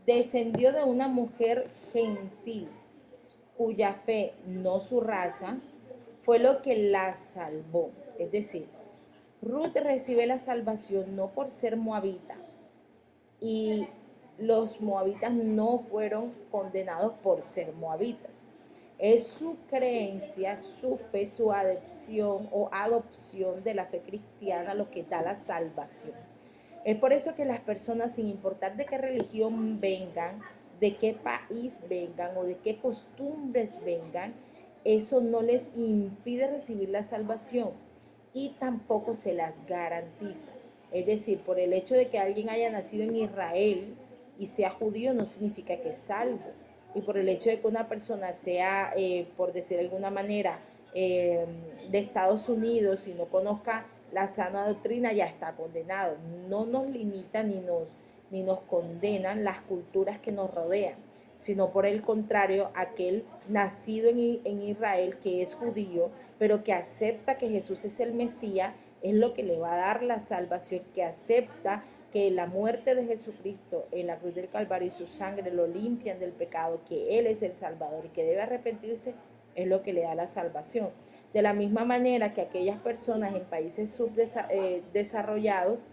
descendió 0.05 0.71
de 0.73 0.85
una 0.85 1.09
mujer 1.09 1.71
gentil, 1.93 2.69
cuya 3.57 3.95
fe, 4.05 4.35
no 4.47 4.81
su 4.81 5.01
raza, 5.01 5.59
fue 6.27 6.41
lo 6.41 6.61
que 6.61 6.77
la 6.91 7.15
salvó. 7.15 7.93
Es 8.19 8.33
decir, 8.33 8.67
Ruth 9.41 9.77
recibe 9.77 10.27
la 10.27 10.39
salvación 10.39 11.15
no 11.15 11.29
por 11.29 11.51
ser 11.51 11.77
moabita, 11.77 12.37
y 13.41 13.87
los 14.37 14.81
moabitas 14.81 15.33
no 15.33 15.79
fueron 15.89 16.35
condenados 16.51 17.13
por 17.23 17.43
ser 17.43 17.73
moabitas, 17.75 18.43
es 18.99 19.25
su 19.29 19.57
creencia, 19.69 20.57
su 20.57 20.97
fe, 20.97 21.27
su 21.27 21.53
adopción 21.53 22.49
o 22.51 22.71
adopción 22.73 23.63
de 23.63 23.75
la 23.75 23.87
fe 23.87 24.01
cristiana 24.01 24.75
lo 24.75 24.91
que 24.91 25.05
da 25.05 25.23
la 25.23 25.35
salvación. 25.37 26.15
Es 26.85 26.97
por 26.99 27.13
eso 27.13 27.35
que 27.35 27.45
las 27.45 27.61
personas, 27.61 28.15
sin 28.15 28.27
importar 28.27 28.77
de 28.77 28.87
qué 28.87 28.99
religión 28.99 29.81
vengan, 29.81 30.41
de 30.81 30.97
qué 30.97 31.13
país 31.13 31.83
vengan 31.89 32.37
o 32.37 32.45
de 32.45 32.57
qué 32.59 32.79
costumbres 32.79 33.79
vengan, 33.85 34.35
eso 34.87 35.21
no 35.21 35.43
les 35.43 35.69
impide 35.77 36.47
recibir 36.47 36.91
la 36.91 37.03
salvación 37.03 37.71
y 38.33 38.51
tampoco 38.51 39.17
se 39.17 39.33
las 39.35 39.55
garantiza. 39.67 40.53
Es 40.93 41.07
decir, 41.07 41.41
por 41.41 41.59
el 41.59 41.73
hecho 41.73 41.97
de 41.97 42.07
que 42.07 42.21
alguien 42.21 42.49
haya 42.49 42.71
nacido 42.71 43.03
en 43.03 43.17
Israel 43.17 43.97
y 44.39 44.47
sea 44.47 44.71
judío 44.71 45.13
no 45.13 45.27
significa 45.27 45.77
que 45.79 45.89
es 45.89 45.97
salvo 45.97 46.53
y 46.95 47.01
por 47.01 47.19
el 47.19 47.29
hecho 47.29 47.51
de 47.51 47.61
que 47.61 47.67
una 47.67 47.89
persona 47.89 48.33
sea, 48.33 48.93
eh, 48.97 49.27
por 49.37 49.53
decir 49.53 49.77
de 49.77 49.85
alguna 49.85 50.11
manera, 50.11 50.61
eh, 50.95 51.45
de 51.91 51.99
Estados 51.99 52.49
Unidos 52.49 53.09
y 53.09 53.15
no 53.15 53.27
conozca 53.27 53.87
la 54.13 54.29
sana 54.29 54.69
doctrina, 54.69 55.13
ya 55.13 55.27
está 55.27 55.57
condenado. 55.57 56.17
No 56.49 56.65
nos 56.65 56.89
limitan 56.89 57.51
ni 57.51 57.59
nos, 57.59 57.89
ni 58.31 58.43
nos 58.45 58.61
condenan 58.61 59.43
las 59.43 59.61
culturas 59.63 60.21
que 60.21 60.31
nos 60.31 60.55
rodean, 60.55 60.95
sino 61.37 61.71
por 61.71 61.87
el 61.87 62.03
contrario, 62.03 62.71
aquel 62.75 63.25
nacido 63.49 64.09
en, 64.09 64.41
en 64.45 64.63
Israel 64.63 65.19
que 65.19 65.43
es 65.43 65.55
judío, 65.55 66.11
pero 66.39 66.65
que 66.65 66.73
acepta 66.73 67.39
que 67.39 67.49
Jesús 67.49 67.85
es 67.85 68.01
el 68.01 68.15
Mesías, 68.15 68.75
es 69.03 69.15
lo 69.15 69.35
que 69.35 69.43
le 69.43 69.59
va 69.59 69.75
a 69.75 69.77
dar 69.77 70.03
la 70.03 70.21
salvación, 70.21 70.83
que 70.95 71.03
acepta 71.05 71.85
que 72.13 72.31
la 72.31 72.47
muerte 72.47 72.95
de 72.95 73.05
Jesucristo 73.05 73.87
en 73.93 74.07
la 74.07 74.19
cruz 74.19 74.35
del 74.35 74.49
Calvario 74.49 74.89
y 74.89 74.91
su 74.91 75.07
sangre 75.07 75.51
lo 75.51 75.67
limpian 75.67 76.19
del 76.19 76.33
pecado, 76.33 76.81
que 76.89 77.19
Él 77.19 77.27
es 77.27 77.43
el 77.43 77.55
Salvador 77.55 78.07
y 78.07 78.09
que 78.09 78.25
debe 78.25 78.41
arrepentirse, 78.41 79.15
es 79.55 79.67
lo 79.67 79.83
que 79.83 79.93
le 79.93 80.03
da 80.03 80.15
la 80.15 80.27
salvación. 80.27 80.91
De 81.33 81.43
la 81.43 81.53
misma 81.53 81.85
manera 81.85 82.33
que 82.33 82.41
aquellas 82.41 82.81
personas 82.81 83.35
en 83.35 83.45
países 83.45 83.91
subdesarrollados 83.91 85.83
eh, 85.83 85.87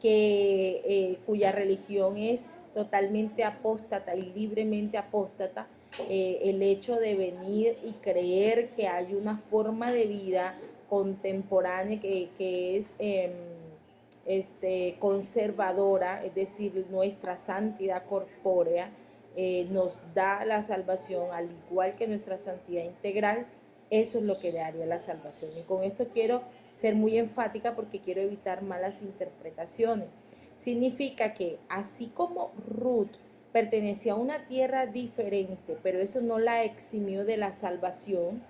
que, 0.00 0.82
eh, 0.84 1.18
cuya 1.26 1.52
religión 1.52 2.16
es 2.16 2.46
totalmente 2.74 3.44
apóstata 3.44 4.14
y 4.14 4.32
libremente 4.32 4.98
apóstata, 4.98 5.66
eh, 6.08 6.40
el 6.44 6.62
hecho 6.62 6.96
de 6.96 7.14
venir 7.14 7.76
y 7.84 7.92
creer 7.94 8.70
que 8.70 8.86
hay 8.86 9.14
una 9.14 9.38
forma 9.50 9.92
de 9.92 10.06
vida 10.06 10.54
contemporánea 10.88 12.00
que, 12.00 12.30
que 12.36 12.76
es 12.76 12.94
em, 12.98 13.32
este, 14.26 14.96
conservadora, 14.98 16.24
es 16.24 16.34
decir, 16.34 16.86
nuestra 16.90 17.36
santidad 17.36 18.04
corpórea, 18.06 18.90
eh, 19.36 19.66
nos 19.70 19.98
da 20.14 20.44
la 20.44 20.62
salvación, 20.62 21.32
al 21.32 21.48
igual 21.70 21.94
que 21.94 22.06
nuestra 22.06 22.36
santidad 22.38 22.84
integral, 22.84 23.46
eso 23.90 24.18
es 24.18 24.24
lo 24.24 24.38
que 24.38 24.52
le 24.52 24.58
daría 24.58 24.86
la 24.86 25.00
salvación. 25.00 25.50
Y 25.58 25.62
con 25.62 25.82
esto 25.82 26.08
quiero 26.12 26.42
ser 26.74 26.94
muy 26.94 27.18
enfática 27.18 27.74
porque 27.74 28.00
quiero 28.00 28.20
evitar 28.20 28.62
malas 28.62 29.02
interpretaciones. 29.02 30.08
Significa 30.60 31.32
que 31.32 31.58
así 31.70 32.08
como 32.08 32.52
Ruth 32.68 33.16
pertenecía 33.50 34.12
a 34.12 34.16
una 34.16 34.44
tierra 34.44 34.86
diferente, 34.86 35.76
pero 35.82 36.00
eso 36.00 36.20
no 36.20 36.38
la 36.38 36.64
eximió 36.64 37.24
de 37.24 37.38
la 37.38 37.52
salvación, 37.52 38.42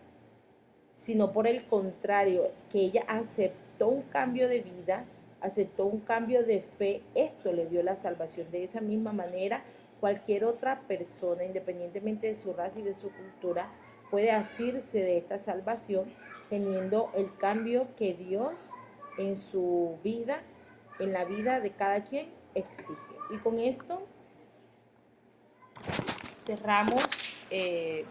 sino 0.92 1.32
por 1.32 1.46
el 1.46 1.64
contrario, 1.66 2.50
que 2.70 2.80
ella 2.80 3.04
aceptó 3.06 3.88
un 3.88 4.02
cambio 4.02 4.48
de 4.48 4.60
vida, 4.60 5.04
aceptó 5.40 5.86
un 5.86 6.00
cambio 6.00 6.44
de 6.44 6.60
fe, 6.60 7.00
esto 7.14 7.52
le 7.52 7.66
dio 7.66 7.82
la 7.84 7.94
salvación. 7.94 8.50
De 8.50 8.64
esa 8.64 8.80
misma 8.80 9.12
manera, 9.12 9.62
cualquier 10.00 10.44
otra 10.44 10.80
persona, 10.88 11.44
independientemente 11.44 12.26
de 12.26 12.34
su 12.34 12.52
raza 12.52 12.80
y 12.80 12.82
de 12.82 12.94
su 12.94 13.10
cultura, 13.12 13.70
puede 14.10 14.32
asirse 14.32 14.98
de 14.98 15.16
esta 15.16 15.38
salvación 15.38 16.12
teniendo 16.50 17.12
el 17.16 17.32
cambio 17.36 17.86
que 17.96 18.14
Dios 18.14 18.68
en 19.16 19.36
su 19.36 19.96
vida, 20.02 20.42
en 21.00 21.12
la 21.12 21.24
vida 21.24 21.60
de 21.60 21.72
cada 21.72 22.04
quien, 22.04 22.28
exige. 22.54 22.94
Y 23.30 23.38
con 23.38 23.58
esto 23.58 24.06
cerramos 26.44 27.02
eh, 27.50 28.04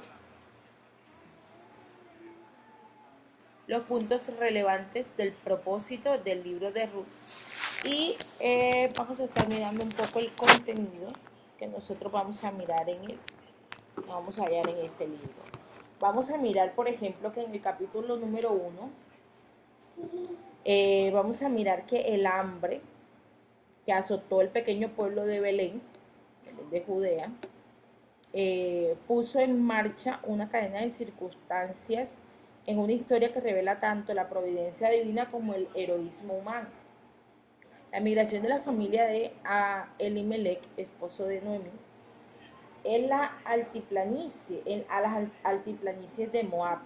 los 3.67 3.83
puntos 3.83 4.35
relevantes 4.37 5.15
del 5.15 5.31
propósito 5.31 6.17
del 6.17 6.43
libro 6.43 6.71
de 6.71 6.87
Ruth. 6.87 7.05
Y 7.85 8.17
eh, 8.39 8.91
vamos 8.97 9.19
a 9.19 9.25
estar 9.25 9.47
mirando 9.47 9.83
un 9.83 9.89
poco 9.89 10.19
el 10.19 10.33
contenido 10.33 11.07
que 11.57 11.67
nosotros 11.67 12.11
vamos 12.11 12.43
a 12.43 12.51
mirar 12.51 12.89
en 12.89 13.03
el, 13.11 13.19
vamos 14.07 14.39
a 14.39 14.43
hallar 14.43 14.67
en 14.69 14.85
este 14.85 15.07
libro. 15.07 15.29
Vamos 15.99 16.29
a 16.29 16.37
mirar, 16.37 16.73
por 16.73 16.87
ejemplo, 16.87 17.31
que 17.31 17.43
en 17.43 17.53
el 17.53 17.61
capítulo 17.61 18.15
número 18.15 18.51
uno, 18.51 18.89
eh, 20.65 21.11
vamos 21.13 21.41
a 21.41 21.49
mirar 21.49 21.85
que 21.85 22.13
el 22.13 22.25
hambre 22.25 22.81
que 23.85 23.93
azotó 23.93 24.41
el 24.41 24.49
pequeño 24.49 24.89
pueblo 24.89 25.25
de 25.25 25.39
Belén, 25.39 25.81
de 26.71 26.81
Judea, 26.81 27.31
eh, 28.33 28.95
puso 29.07 29.39
en 29.39 29.61
marcha 29.61 30.19
una 30.23 30.49
cadena 30.49 30.81
de 30.81 30.89
circunstancias 30.91 32.23
en 32.67 32.77
una 32.77 32.91
historia 32.91 33.33
que 33.33 33.39
revela 33.39 33.79
tanto 33.79 34.13
la 34.13 34.29
providencia 34.29 34.89
divina 34.91 35.31
como 35.31 35.55
el 35.55 35.67
heroísmo 35.73 36.35
humano. 36.35 36.67
La 37.91 37.99
migración 37.99 38.43
de 38.43 38.49
la 38.49 38.59
familia 38.59 39.05
de 39.05 39.33
Elimelech, 39.97 40.61
esposo 40.77 41.25
de 41.25 41.41
Noemí, 41.41 41.71
en 42.83 43.09
la 43.09 43.39
altiplanicie, 43.45 44.85
a 44.89 45.01
las 45.01 45.27
altiplanicies 45.43 46.31
de 46.31 46.43
Moab. 46.43 46.79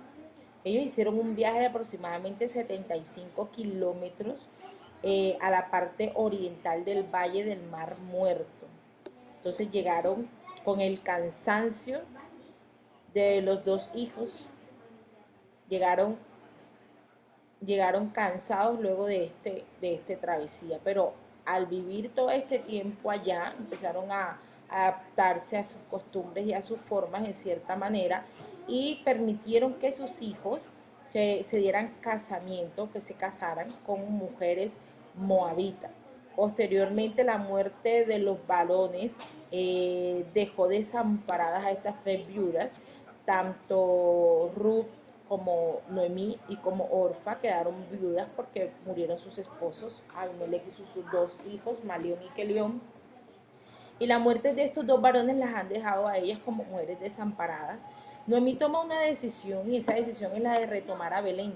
Ellos 0.63 0.84
hicieron 0.84 1.19
un 1.19 1.36
viaje 1.36 1.60
de 1.60 1.65
aproximadamente 1.67 2.47
75 2.47 3.49
kilómetros 3.52 4.47
eh, 5.02 5.38
a 5.41 5.49
la 5.49 5.69
parte 5.69 6.12
oriental 6.15 6.86
del 6.86 7.04
Valle 7.04 7.43
del 7.43 7.62
Mar 7.63 7.97
Muerto. 7.99 8.67
Entonces 9.38 9.69
llegaron 9.69 10.30
con 10.63 10.80
el 10.80 11.02
cansancio 11.02 12.02
de 13.13 13.41
los 13.41 13.65
dos 13.65 13.91
hijos 13.93 14.47
llegaron, 15.73 16.17
llegaron 17.65 18.10
cansados 18.10 18.80
luego 18.80 19.06
de 19.08 19.26
este, 19.26 19.65
de 19.82 19.95
este 19.95 20.15
travesía, 20.15 20.80
pero 20.84 21.13
al 21.45 21.65
vivir 21.65 22.13
todo 22.13 22.30
este 22.30 22.60
tiempo 22.60 23.12
allá, 23.12 23.56
empezaron 23.58 24.12
a, 24.12 24.39
adaptarse 24.69 25.58
a 25.58 25.63
sus 25.63 25.80
costumbres 25.91 26.47
y 26.47 26.54
a 26.54 26.62
sus 26.63 26.80
formas 26.80 27.23
en 27.26 27.36
cierta 27.36 27.76
manera 27.76 28.26
y 28.67 29.02
permitieron 29.04 29.76
que 29.76 29.91
sus 29.91 30.21
hijos 30.21 30.71
que 31.12 31.43
se 31.43 31.58
dieran 31.58 31.93
casamiento, 32.02 32.91
que 32.91 32.99
se 32.99 33.13
casaran 33.13 33.71
con 33.86 34.12
mujeres 34.12 34.78
moabitas. 35.15 35.91
Posteriormente 36.36 37.23
la 37.23 37.38
muerte 37.38 38.06
de 38.06 38.17
los 38.17 38.45
varones 38.47 39.17
eh, 39.52 40.26
dejó 40.34 40.67
desamparadas 40.67 41.65
a 41.65 41.71
estas 41.71 41.99
tres 41.99 42.28
viudas, 42.28 42.78
tanto 43.26 44.52
Ruth 44.56 44.88
como 45.30 45.82
Noemí 45.89 46.38
y 46.49 46.58
como 46.58 46.86
Orfa 46.86 47.39
quedaron 47.39 47.76
viudas 47.91 48.28
porque 48.36 48.71
murieron 48.86 49.17
sus 49.17 49.38
esposos, 49.38 50.04
Abimelech 50.15 50.67
y 50.67 50.71
sus, 50.71 50.88
dos 51.12 51.39
hijos, 51.52 51.84
Malión 51.84 52.19
y 52.23 52.30
Kelión. 52.30 52.82
Y 53.99 54.08
la 54.08 54.19
muerte 54.19 54.54
de 54.54 54.65
estos 54.65 54.86
dos 54.86 55.02
varones 55.02 55.38
las 55.38 55.54
han 55.54 55.69
dejado 55.69 56.08
a 56.08 56.17
ellas 56.17 56.39
como 56.43 56.63
mujeres 56.63 56.99
desamparadas. 56.99 57.88
Noemí 58.26 58.56
toma 58.56 58.82
una 58.82 59.00
decisión 59.02 59.70
y 59.72 59.78
esa 59.78 59.94
decisión 59.94 60.34
es 60.34 60.42
la 60.42 60.58
de 60.58 60.66
retomar 60.66 61.14
a 61.14 61.22
Belén, 61.22 61.54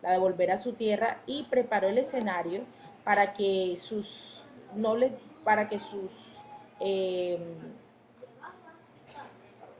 la 0.00 0.12
de 0.12 0.18
volver 0.18 0.52
a 0.52 0.58
su 0.58 0.74
tierra 0.74 1.20
y 1.26 1.44
preparó 1.44 1.88
el 1.88 1.98
escenario 1.98 2.62
para 3.02 3.32
que 3.32 3.76
sus 3.76 4.44
nobles, 4.74 5.12
para 5.42 5.68
que 5.68 5.80
sus 5.80 6.38
eh, 6.78 7.38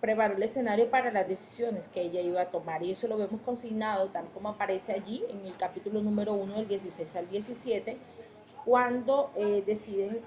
preparó 0.01 0.37
el 0.37 0.42
escenario 0.42 0.90
para 0.90 1.12
las 1.12 1.29
decisiones 1.29 1.88
que 1.88 2.03
ella 2.03 2.20
iba 2.20 2.42
a 2.42 2.51
tomar. 2.51 2.83
Y 2.83 2.90
eso 2.90 3.07
lo 3.07 3.16
vemos 3.16 3.40
consignado 3.40 4.09
tal 4.09 4.27
como 4.35 4.51
aparece 4.51 4.92
allí 4.92 5.25
en 5.31 5.47
el 5.47 5.57
capítulo 5.57 6.03
número 6.03 6.35
1 6.35 6.57
del 6.57 6.68
16 6.68 7.16
al 7.16 7.31
17, 7.31 7.97
cuando 8.64 9.31
eh, 9.37 9.62
deciden 9.64 10.20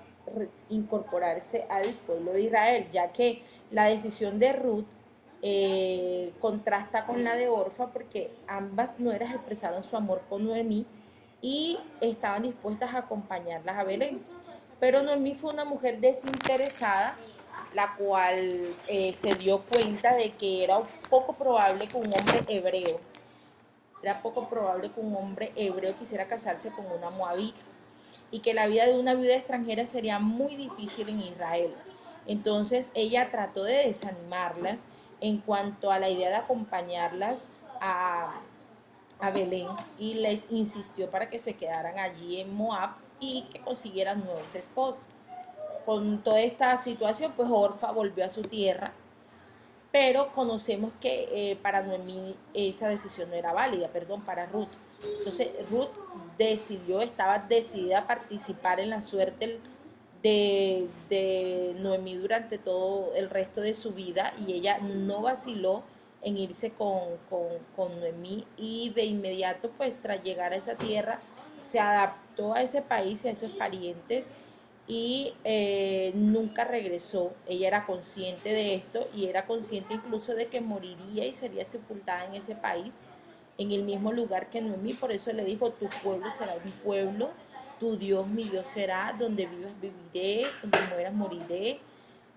incorporarse 0.69 1.65
al 1.69 1.93
pueblo 2.05 2.33
de 2.33 2.41
Israel, 2.41 2.87
ya 2.91 3.11
que 3.11 3.43
la 3.71 3.85
decisión 3.85 4.39
de 4.39 4.53
Ruth 4.53 4.85
eh, 5.41 6.33
contrasta 6.39 7.05
con 7.05 7.23
la 7.23 7.35
de 7.35 7.47
Orfa 7.47 7.87
porque 7.87 8.31
ambas 8.47 8.99
nueras 8.99 9.33
expresaron 9.33 9.83
su 9.83 9.95
amor 9.95 10.21
por 10.29 10.41
Noemí 10.41 10.85
y 11.41 11.79
estaban 12.01 12.43
dispuestas 12.43 12.93
a 12.93 12.99
acompañarlas 12.99 13.77
a 13.77 13.83
Belén. 13.83 14.21
Pero 14.79 15.03
Noemí 15.03 15.35
fue 15.35 15.53
una 15.53 15.65
mujer 15.65 15.99
desinteresada 15.99 17.15
la 17.73 17.95
cual 17.95 18.75
eh, 18.87 19.13
se 19.13 19.35
dio 19.35 19.61
cuenta 19.61 20.15
de 20.15 20.31
que 20.31 20.63
era 20.63 20.81
poco 21.09 21.33
probable 21.33 21.87
que 21.87 21.97
un 21.97 22.07
hombre 22.07 22.41
hebreo, 22.47 22.99
era 24.01 24.21
poco 24.21 24.47
probable 24.47 24.91
que 24.91 24.99
un 24.99 25.15
hombre 25.15 25.51
hebreo 25.55 25.95
quisiera 25.97 26.27
casarse 26.27 26.71
con 26.71 26.85
una 26.85 27.09
moabita 27.09 27.65
y 28.31 28.39
que 28.39 28.53
la 28.53 28.67
vida 28.67 28.85
de 28.85 28.99
una 28.99 29.13
viuda 29.13 29.35
extranjera 29.35 29.85
sería 29.85 30.19
muy 30.19 30.55
difícil 30.55 31.09
en 31.09 31.19
Israel. 31.19 31.73
Entonces 32.25 32.91
ella 32.93 33.29
trató 33.29 33.63
de 33.63 33.87
desanimarlas 33.87 34.85
en 35.21 35.39
cuanto 35.39 35.91
a 35.91 35.99
la 35.99 36.09
idea 36.09 36.29
de 36.29 36.35
acompañarlas 36.35 37.49
a, 37.81 38.39
a 39.19 39.31
Belén 39.31 39.67
y 39.97 40.15
les 40.15 40.51
insistió 40.51 41.09
para 41.09 41.29
que 41.29 41.39
se 41.39 41.55
quedaran 41.55 41.97
allí 41.99 42.39
en 42.39 42.53
Moab 42.55 42.91
y 43.19 43.43
que 43.51 43.59
consiguieran 43.61 44.23
nuevos 44.23 44.53
esposos 44.55 45.05
con 45.87 46.21
toda 46.21 46.41
esta 46.41 46.75
situación, 46.75 47.31
pues 47.37 47.47
Orfa 47.49 47.93
volvió 47.93 48.25
a 48.25 48.29
su 48.29 48.41
tierra, 48.41 48.91
pero 49.89 50.33
conocemos 50.33 50.91
que 50.99 51.29
eh, 51.31 51.55
para 51.55 51.81
Noemí 51.81 52.35
esa 52.53 52.89
decisión 52.89 53.29
no 53.29 53.37
era 53.37 53.53
válida, 53.53 53.87
perdón, 53.87 54.21
para 54.21 54.47
Ruth. 54.47 54.67
Entonces 55.19 55.49
Ruth 55.71 55.87
decidió, 56.37 56.99
estaba 56.99 57.39
decidida 57.39 57.99
a 57.99 58.07
participar 58.07 58.81
en 58.81 58.89
la 58.89 58.99
suerte 58.99 59.61
de, 60.23 60.87
de 61.09 61.75
Noemí 61.79 62.15
durante 62.15 62.57
todo 62.57 63.13
el 63.15 63.29
resto 63.29 63.61
de 63.61 63.73
su 63.73 63.91
vida 63.91 64.33
y 64.45 64.53
ella 64.53 64.79
no 64.79 65.21
vaciló 65.21 65.83
en 66.21 66.37
irse 66.37 66.71
con, 66.71 67.17
con, 67.29 67.47
con 67.75 67.99
Noemí 67.99 68.45
y 68.57 68.89
de 68.89 69.05
inmediato 69.05 69.69
pues 69.77 69.99
tras 69.99 70.23
llegar 70.23 70.53
a 70.53 70.57
esa 70.57 70.75
tierra 70.75 71.19
se 71.59 71.79
adaptó 71.79 72.53
a 72.53 72.61
ese 72.61 72.81
país 72.81 73.23
y 73.25 73.27
a 73.27 73.31
esos 73.31 73.51
parientes 73.51 74.31
y 74.87 75.33
eh, 75.43 76.11
nunca 76.15 76.63
regresó. 76.63 77.33
Ella 77.47 77.67
era 77.67 77.85
consciente 77.85 78.49
de 78.49 78.75
esto 78.75 79.09
y 79.13 79.25
era 79.25 79.45
consciente 79.45 79.95
incluso 79.95 80.33
de 80.33 80.47
que 80.47 80.61
moriría 80.61 81.25
y 81.25 81.33
sería 81.33 81.65
sepultada 81.65 82.25
en 82.25 82.35
ese 82.35 82.55
país, 82.55 83.01
en 83.57 83.71
el 83.71 83.83
mismo 83.83 84.13
lugar 84.13 84.49
que 84.49 84.61
Noemí. 84.61 84.93
Por 84.93 85.11
eso 85.11 85.33
le 85.33 85.43
dijo, 85.43 85.71
tu 85.71 85.87
pueblo 86.03 86.31
será 86.31 86.53
mi 86.63 86.71
pueblo, 86.71 87.31
tu 87.79 87.97
Dios 87.97 88.27
mi 88.27 88.45
Dios 88.45 88.67
será, 88.67 89.15
donde 89.17 89.45
vivas 89.45 89.73
viviré, 89.81 90.47
donde 90.61 90.79
mueras 90.89 91.13
moriré. 91.13 91.79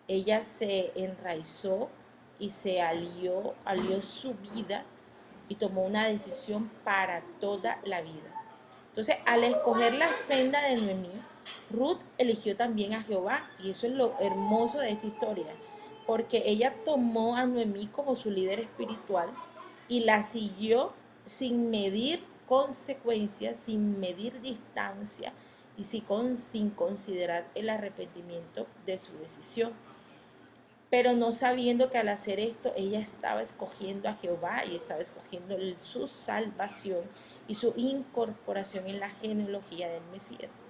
Ella 0.09 0.43
se 0.45 0.93
enraizó 0.95 1.89
y 2.39 2.49
se 2.49 2.81
alió, 2.81 3.55
alió 3.65 4.03
su 4.03 4.35
vida 4.35 4.85
y 5.49 5.57
tomó 5.57 5.83
una 5.83 6.07
decisión 6.07 6.71
para 6.85 7.23
toda 7.41 7.79
la 7.85 8.01
vida. 8.01 8.41
Entonces, 8.89 9.17
al 9.27 9.45
escoger 9.45 9.95
la 9.95 10.13
senda 10.13 10.63
de 10.63 10.77
Noemí, 10.77 11.11
Ruth 11.71 12.01
eligió 12.19 12.57
también 12.57 12.95
a 12.95 13.03
Jehová 13.03 13.49
y 13.63 13.71
eso 13.71 13.87
es 13.87 13.93
lo 13.93 14.15
hermoso 14.21 14.79
de 14.79 14.91
esta 14.91 15.07
historia, 15.07 15.47
porque 16.07 16.43
ella 16.47 16.75
tomó 16.85 17.37
a 17.37 17.47
Noemí 17.47 17.87
como 17.87 18.17
su 18.17 18.31
líder 18.31 18.61
espiritual 18.61 19.29
y 19.89 20.01
la 20.01 20.23
siguió 20.23 20.93
sin 21.25 21.71
medir 21.71 22.25
consecuencias, 22.51 23.59
sin 23.59 24.01
medir 24.01 24.41
distancia 24.41 25.33
y 25.79 25.85
sin 25.85 26.71
considerar 26.71 27.47
el 27.55 27.71
arrepentimiento 27.71 28.67
de 28.87 28.99
su 28.99 29.17
decisión. 29.19 29.73
Pero 30.91 31.13
no 31.13 31.31
sabiendo 31.31 31.91
que 31.91 31.99
al 31.99 32.09
hacer 32.09 32.41
esto 32.41 32.73
ella 32.77 32.99
estaba 32.99 33.41
escogiendo 33.41 34.09
a 34.09 34.15
Jehová 34.15 34.65
y 34.69 34.75
estaba 34.75 35.01
escogiendo 35.01 35.57
su 35.79 36.09
salvación 36.09 37.03
y 37.47 37.55
su 37.55 37.73
incorporación 37.77 38.89
en 38.89 38.99
la 38.99 39.11
genealogía 39.11 39.89
del 39.89 40.03
Mesías. 40.11 40.63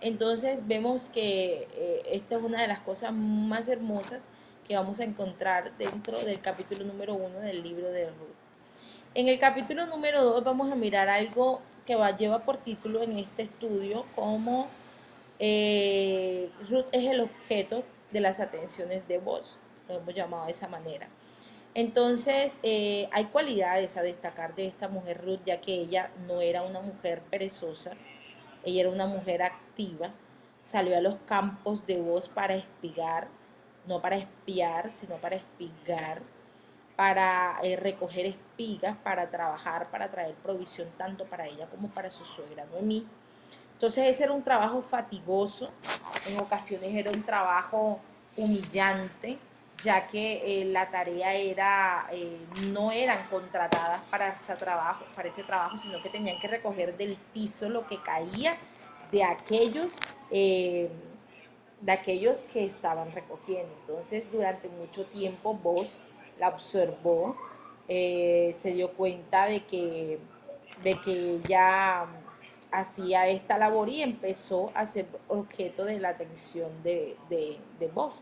Entonces 0.00 0.66
vemos 0.66 1.10
que 1.10 1.68
eh, 1.74 2.02
esta 2.10 2.36
es 2.36 2.42
una 2.42 2.62
de 2.62 2.68
las 2.68 2.80
cosas 2.80 3.12
más 3.12 3.68
hermosas 3.68 4.30
que 4.66 4.76
vamos 4.76 4.98
a 5.00 5.04
encontrar 5.04 5.76
dentro 5.76 6.18
del 6.20 6.40
capítulo 6.40 6.86
número 6.86 7.12
uno 7.16 7.38
del 7.40 7.62
libro 7.62 7.90
de 7.90 8.06
Ruth. 8.06 8.47
En 9.14 9.28
el 9.28 9.38
capítulo 9.38 9.86
número 9.86 10.22
dos 10.22 10.44
vamos 10.44 10.70
a 10.70 10.74
mirar 10.74 11.08
algo 11.08 11.60
que 11.86 11.96
va, 11.96 12.16
lleva 12.16 12.40
por 12.40 12.58
título 12.58 13.02
en 13.02 13.18
este 13.18 13.42
estudio 13.42 14.04
como 14.14 14.68
eh, 15.38 16.50
Ruth 16.68 16.86
es 16.92 17.06
el 17.06 17.20
objeto 17.20 17.84
de 18.10 18.20
las 18.20 18.38
atenciones 18.38 19.08
de 19.08 19.18
voz, 19.18 19.58
lo 19.88 19.96
hemos 19.96 20.14
llamado 20.14 20.44
de 20.44 20.52
esa 20.52 20.68
manera. 20.68 21.08
Entonces, 21.74 22.58
eh, 22.62 23.08
hay 23.12 23.26
cualidades 23.26 23.96
a 23.96 24.02
destacar 24.02 24.54
de 24.54 24.66
esta 24.66 24.88
mujer 24.88 25.22
Ruth, 25.24 25.40
ya 25.46 25.60
que 25.60 25.74
ella 25.74 26.10
no 26.26 26.40
era 26.40 26.62
una 26.62 26.80
mujer 26.80 27.22
perezosa, 27.30 27.92
ella 28.64 28.80
era 28.80 28.90
una 28.90 29.06
mujer 29.06 29.42
activa, 29.42 30.10
salió 30.62 30.96
a 30.96 31.00
los 31.00 31.16
campos 31.26 31.86
de 31.86 32.00
voz 32.00 32.28
para 32.28 32.56
espigar, 32.56 33.28
no 33.86 34.02
para 34.02 34.16
espiar, 34.16 34.92
sino 34.92 35.16
para 35.16 35.36
espigar, 35.36 36.20
para 36.98 37.60
eh, 37.62 37.76
recoger 37.76 38.26
espigas, 38.26 38.96
para 38.96 39.30
trabajar, 39.30 39.88
para 39.88 40.10
traer 40.10 40.34
provisión 40.34 40.88
tanto 40.96 41.26
para 41.26 41.46
ella 41.46 41.68
como 41.68 41.86
para 41.86 42.10
su 42.10 42.24
suegra 42.24 42.66
Noemí. 42.66 43.06
Entonces 43.74 44.08
ese 44.08 44.24
era 44.24 44.32
un 44.32 44.42
trabajo 44.42 44.82
fatigoso, 44.82 45.70
en 46.26 46.40
ocasiones 46.40 46.92
era 46.92 47.12
un 47.12 47.22
trabajo 47.22 48.00
humillante, 48.36 49.38
ya 49.80 50.08
que 50.08 50.42
eh, 50.44 50.64
la 50.64 50.90
tarea 50.90 51.34
era, 51.34 52.08
eh, 52.10 52.36
no 52.72 52.90
eran 52.90 53.28
contratadas 53.28 54.00
para 54.10 54.30
ese, 54.30 54.56
trabajo, 54.56 55.04
para 55.14 55.28
ese 55.28 55.44
trabajo, 55.44 55.76
sino 55.76 56.02
que 56.02 56.08
tenían 56.08 56.40
que 56.40 56.48
recoger 56.48 56.96
del 56.96 57.16
piso 57.32 57.68
lo 57.68 57.86
que 57.86 58.02
caía 58.02 58.58
de 59.12 59.22
aquellos, 59.22 59.94
de 60.28 60.90
aquellos 61.86 62.44
que 62.46 62.64
estaban 62.64 63.12
recogiendo. 63.12 63.72
Entonces, 63.82 64.28
durante 64.32 64.68
mucho 64.68 65.06
tiempo 65.06 65.54
vos 65.54 66.00
la 66.38 66.48
observó, 66.48 67.36
eh, 67.88 68.52
se 68.54 68.72
dio 68.72 68.92
cuenta 68.92 69.46
de 69.46 69.64
que, 69.64 70.18
de 70.84 70.94
que 71.00 71.36
ella 71.36 72.06
hacía 72.70 73.28
esta 73.28 73.56
labor 73.56 73.88
y 73.88 74.02
empezó 74.02 74.70
a 74.74 74.84
ser 74.84 75.06
objeto 75.28 75.84
de 75.84 75.98
la 75.98 76.10
atención 76.10 76.70
de, 76.82 77.16
de, 77.30 77.88
voz. 77.88 78.14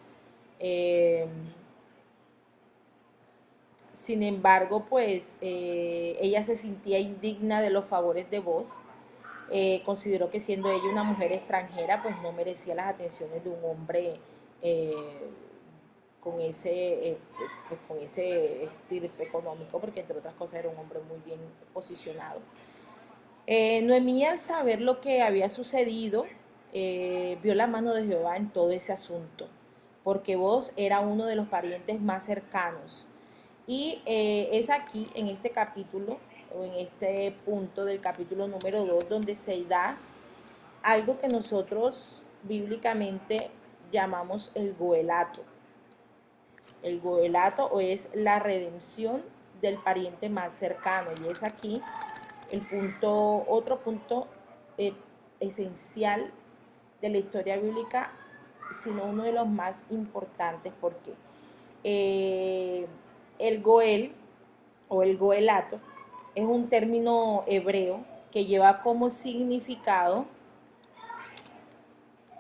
Eh, 0.61 1.27
sin 3.93 4.23
embargo, 4.23 4.87
pues 4.89 5.37
eh, 5.41 6.17
ella 6.21 6.45
se 6.45 6.55
sentía 6.55 6.99
indigna 6.99 7.61
de 7.61 7.71
los 7.71 7.85
favores 7.87 8.31
de 8.31 8.39
voz. 8.39 8.79
consideró 9.85 10.31
que 10.31 10.41
siendo 10.41 10.71
ella 10.71 10.89
una 10.91 11.03
mujer 11.03 11.33
extranjera, 11.33 12.03
pues 12.03 12.15
no 12.23 12.33
merecía 12.33 12.75
las 12.75 12.87
atenciones 12.87 13.43
de 13.43 13.51
un 13.51 13.65
hombre 13.65 14.21
con 16.27 16.41
ese, 16.41 17.11
eh, 17.11 17.19
pues, 17.69 17.81
con 17.87 17.99
ese 18.01 18.65
estirpe 18.65 19.23
económico, 19.23 19.79
porque 19.79 20.01
entre 20.01 20.19
otras 20.19 20.35
cosas 20.35 20.59
era 20.59 20.69
un 20.69 20.77
hombre 20.77 20.99
muy 21.09 21.19
bien 21.25 21.39
posicionado. 21.73 22.41
Eh, 23.47 23.81
Noemí 23.83 24.25
al 24.25 24.41
saber 24.41 24.81
lo 24.81 25.01
que 25.01 25.23
había 25.23 25.49
sucedido, 25.49 26.27
eh, 26.73 27.39
vio 27.45 27.55
la 27.55 27.69
mano 27.69 27.95
de 27.95 28.07
Jehová 28.07 28.37
en 28.37 28.51
todo 28.51 28.73
ese 28.73 28.93
asunto, 28.93 29.47
porque 30.03 30.35
vos 30.35 30.73
era 30.75 30.99
uno 30.99 31.27
de 31.27 31.37
los 31.37 31.47
parientes 31.47 32.01
más 32.01 32.25
cercanos. 32.25 33.07
Y 33.69 34.03
es 34.07 34.69
aquí, 34.71 35.09
en 35.15 35.29
este 35.29 35.51
capítulo, 35.51 36.19
o 36.57 36.65
en 36.65 36.75
este 36.75 37.37
punto 37.45 37.85
del 37.85 38.01
capítulo 38.01 38.49
número 38.49 38.85
2, 38.85 39.09
donde 39.09 39.37
se 39.37 39.65
da 39.65 39.97
algo 40.83 41.19
que 41.21 41.29
nosotros 41.29 42.23
bíblicamente 42.43 43.51
llamamos 43.91 44.51
el 44.55 44.75
goelato 44.75 45.43
el 46.83 47.01
goelato 47.01 47.67
o 47.67 47.81
es 47.81 48.09
la 48.15 48.39
redención 48.39 49.23
del 49.61 49.79
pariente 49.79 50.29
más 50.29 50.53
cercano. 50.53 51.11
Y 51.25 51.31
es 51.31 51.43
aquí 51.43 51.81
el 52.51 52.61
punto, 52.61 53.45
otro 53.49 53.81
punto 53.81 54.27
eh, 54.79 54.93
esencial 55.41 56.31
de 57.01 57.09
la 57.09 57.19
historia 57.19 57.57
bíblica, 57.57 58.11
sino 58.83 59.05
uno 59.05 59.25
de 59.25 59.33
los 59.33 59.47
más 59.47 59.85
importantes, 59.91 60.73
porque 60.81 61.13
eh, 61.85 62.87
el 63.39 63.63
goel 63.63 64.13
o 64.89 65.03
el 65.03 65.17
goelato 65.17 65.79
es 66.35 66.45
un 66.45 66.69
término 66.69 67.45
hebreo 67.47 68.05
que 68.31 68.45
lleva 68.45 68.83
como 68.83 69.11
significado 69.11 70.27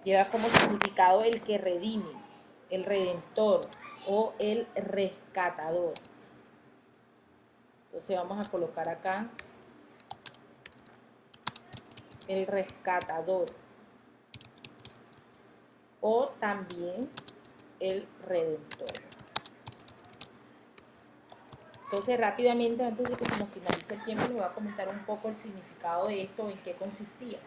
lleva 0.06 0.28
como 0.28 0.46
significado 0.48 1.24
el 1.24 1.42
que 1.42 1.58
redime, 1.58 2.12
el 2.70 2.84
redentor, 2.84 3.62
o 4.06 4.34
el 4.38 4.66
rescatador. 4.74 5.94
Entonces 7.86 8.16
vamos 8.16 8.46
a 8.46 8.50
colocar 8.50 8.88
acá 8.88 9.28
el 12.28 12.46
rescatador 12.46 13.46
o 16.00 16.28
también 16.40 17.08
el 17.80 18.06
redentor. 18.26 18.88
Entonces 21.84 22.18
rápidamente, 22.18 22.84
antes 22.84 23.08
de 23.08 23.16
que 23.16 23.24
se 23.24 23.36
nos 23.38 23.48
finalice 23.48 23.94
el 23.94 24.04
tiempo, 24.04 24.24
les 24.24 24.32
voy 24.34 24.42
a 24.42 24.52
comentar 24.52 24.88
un 24.88 24.98
poco 25.04 25.28
el 25.28 25.36
significado 25.36 26.08
de 26.08 26.22
esto, 26.22 26.50
en 26.50 26.58
qué 26.58 26.74
consistía. 26.74 27.38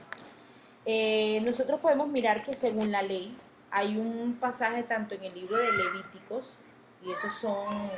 Eh, 0.86 1.42
nosotros 1.42 1.82
podemos 1.82 2.08
mirar 2.08 2.42
que 2.42 2.56
según 2.56 2.92
la 2.92 3.02
ley, 3.02 3.38
hay 3.72 3.98
un 3.98 4.38
pasaje 4.40 4.84
tanto 4.84 5.16
en 5.16 5.24
el 5.24 5.34
libro 5.34 5.58
de 5.58 5.72
Levíticos, 5.72 6.58
y 7.04 7.12
esos 7.12 7.34
son 7.40 7.90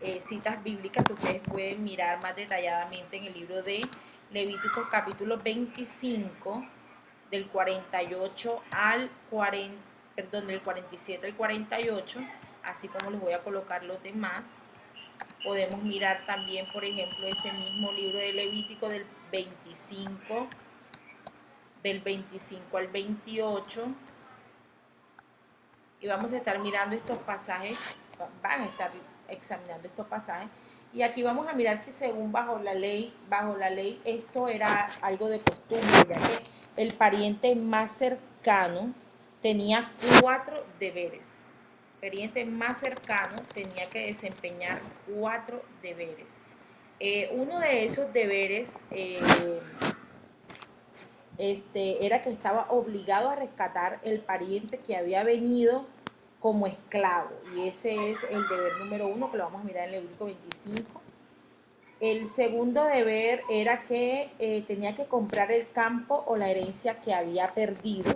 eh, 0.00 0.20
citas 0.26 0.62
bíblicas 0.62 1.04
que 1.04 1.12
ustedes 1.12 1.42
pueden 1.42 1.84
mirar 1.84 2.22
más 2.22 2.34
detalladamente 2.34 3.16
en 3.16 3.24
el 3.24 3.34
libro 3.34 3.62
de 3.62 3.80
Levíticos 4.32 4.86
capítulo 4.90 5.38
25, 5.38 6.66
del 7.30 7.46
48 7.48 8.62
al 8.72 9.10
40, 9.30 9.76
perdón, 10.16 10.46
del 10.46 10.60
47 10.62 11.26
al 11.26 11.34
48, 11.34 12.20
así 12.64 12.88
como 12.88 13.10
les 13.10 13.20
voy 13.20 13.32
a 13.32 13.40
colocar 13.40 13.84
los 13.84 14.02
demás. 14.02 14.48
Podemos 15.44 15.82
mirar 15.82 16.24
también, 16.26 16.66
por 16.72 16.84
ejemplo, 16.84 17.26
ese 17.26 17.52
mismo 17.52 17.92
libro 17.92 18.18
de 18.18 18.32
Levítico 18.32 18.88
del 18.88 19.04
25, 19.30 20.48
del 21.84 22.00
25 22.00 22.76
al 22.78 22.88
28, 22.88 23.82
y 26.00 26.06
vamos 26.06 26.32
a 26.32 26.38
estar 26.38 26.58
mirando 26.58 26.96
estos 26.96 27.18
pasajes, 27.18 27.78
van 28.42 28.62
a 28.62 28.64
estar 28.64 28.90
examinando 29.28 29.86
estos 29.86 30.06
pasajes. 30.06 30.48
Y 30.94 31.02
aquí 31.02 31.22
vamos 31.22 31.46
a 31.46 31.52
mirar 31.52 31.84
que 31.84 31.92
según 31.92 32.32
bajo 32.32 32.58
la 32.58 32.72
ley, 32.72 33.14
bajo 33.28 33.56
la 33.56 33.68
ley 33.68 34.00
esto 34.04 34.48
era 34.48 34.88
algo 35.02 35.28
de 35.28 35.40
costumbre, 35.40 36.04
ya 36.08 36.16
que 36.16 36.82
el 36.82 36.94
pariente 36.94 37.54
más 37.54 37.90
cercano 37.90 38.94
tenía 39.42 39.90
cuatro 40.20 40.64
deberes. 40.80 41.38
El 42.00 42.10
pariente 42.10 42.44
más 42.44 42.78
cercano 42.78 43.36
tenía 43.52 43.86
que 43.86 44.06
desempeñar 44.06 44.80
cuatro 45.06 45.62
deberes. 45.82 46.38
Eh, 47.00 47.30
uno 47.32 47.58
de 47.58 47.86
esos 47.86 48.12
deberes 48.12 48.84
eh, 48.90 49.18
este, 51.38 52.04
era 52.04 52.22
que 52.22 52.30
estaba 52.30 52.66
obligado 52.70 53.30
a 53.30 53.36
rescatar 53.36 54.00
el 54.04 54.20
pariente 54.20 54.78
que 54.78 54.96
había 54.96 55.24
venido 55.24 55.86
como 56.40 56.66
esclavo. 56.66 57.30
Y 57.54 57.68
ese 57.68 58.10
es 58.10 58.18
el 58.30 58.46
deber 58.48 58.76
número 58.78 59.08
uno 59.08 59.30
que 59.30 59.38
lo 59.38 59.44
vamos 59.44 59.62
a 59.62 59.64
mirar 59.64 59.86
en 59.88 59.92
Levítico 59.92 60.26
25. 60.26 61.00
El 62.00 62.26
segundo 62.26 62.84
deber 62.84 63.42
era 63.48 63.84
que 63.84 64.30
eh, 64.38 64.62
tenía 64.66 64.94
que 64.94 65.06
comprar 65.06 65.50
el 65.52 65.70
campo 65.70 66.22
o 66.26 66.36
la 66.36 66.50
herencia 66.50 67.00
que 67.00 67.14
había 67.14 67.54
perdido. 67.54 68.14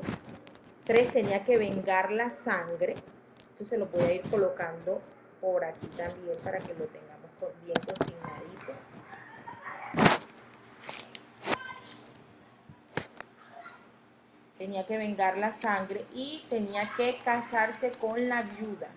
Tres, 0.84 1.12
tenía 1.12 1.44
que 1.44 1.56
vengar 1.56 2.12
la 2.12 2.30
sangre. 2.44 2.96
Eso 3.54 3.68
se 3.68 3.78
lo 3.78 3.86
voy 3.86 4.02
a 4.02 4.14
ir 4.14 4.22
colocando 4.22 5.00
por 5.40 5.64
aquí 5.64 5.86
también 5.96 6.36
para 6.42 6.58
que 6.58 6.74
lo 6.74 6.84
tengamos 6.86 7.30
bien 7.64 8.07
tenía 14.68 14.84
que 14.84 14.98
vengar 14.98 15.38
la 15.38 15.50
sangre 15.50 16.04
y 16.14 16.42
tenía 16.50 16.82
que 16.94 17.16
casarse 17.24 17.90
con 17.92 18.28
la 18.28 18.42
viuda, 18.42 18.88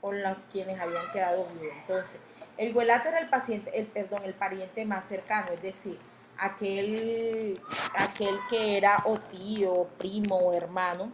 con 0.00 0.22
los 0.22 0.36
quienes 0.52 0.78
habían 0.78 1.10
quedado 1.12 1.44
viudos. 1.46 1.74
Entonces, 1.80 2.22
el 2.56 2.72
guelato 2.72 3.08
era 3.08 3.18
el 3.18 3.28
paciente, 3.28 3.76
el 3.76 3.86
perdón, 3.86 4.20
el 4.22 4.34
pariente 4.34 4.84
más 4.84 5.04
cercano, 5.04 5.50
es 5.54 5.60
decir, 5.60 5.98
aquel, 6.38 7.60
aquel 7.96 8.36
que 8.48 8.76
era 8.76 9.02
o 9.04 9.16
tío, 9.16 9.88
primo 9.98 10.36
o 10.36 10.52
hermano, 10.52 11.10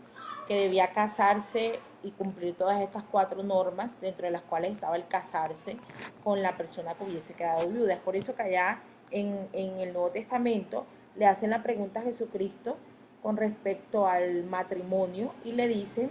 que 0.46 0.56
debía 0.56 0.92
casarse 0.92 1.80
y 2.02 2.10
cumplir 2.10 2.54
todas 2.56 2.82
estas 2.82 3.04
cuatro 3.10 3.42
normas, 3.42 3.98
dentro 4.02 4.26
de 4.26 4.32
las 4.32 4.42
cuales 4.42 4.72
estaba 4.72 4.96
el 4.96 5.08
casarse 5.08 5.78
con 6.22 6.42
la 6.42 6.58
persona 6.58 6.92
que 6.92 7.04
hubiese 7.04 7.32
quedado 7.32 7.66
viuda. 7.66 7.94
Es 7.94 8.00
por 8.00 8.16
eso 8.16 8.36
que 8.36 8.42
allá 8.42 8.82
en, 9.10 9.48
en 9.54 9.78
el 9.78 9.94
Nuevo 9.94 10.10
Testamento 10.10 10.84
le 11.16 11.24
hacen 11.24 11.48
la 11.48 11.62
pregunta 11.62 12.00
a 12.00 12.02
Jesucristo 12.02 12.76
con 13.22 13.36
respecto 13.36 14.06
al 14.06 14.44
matrimonio 14.44 15.32
y 15.44 15.52
le 15.52 15.68
dicen 15.68 16.10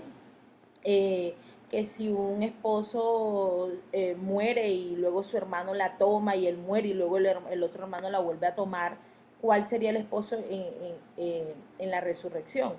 eh, 0.84 1.36
que 1.70 1.84
si 1.86 2.10
un 2.10 2.44
esposo 2.44 3.70
eh, 3.92 4.16
muere 4.16 4.70
y 4.70 4.96
luego 4.96 5.24
su 5.24 5.38
hermano 5.38 5.74
la 5.74 5.98
toma 5.98 6.36
y 6.36 6.48
él 6.48 6.58
muere 6.58 6.90
y 6.90 6.94
luego 6.94 7.18
el, 7.18 7.64
otro 7.64 7.84
hermano 7.84 8.10
la 8.10 8.20
vuelve 8.20 8.48
a 8.48 8.56
tomar, 8.56 8.98
¿cuál 9.42 9.66
sería 9.66 9.90
el 9.90 9.98
esposo 9.98 10.38
en, 10.50 11.92
la 11.92 12.02
resurrección? 12.02 12.74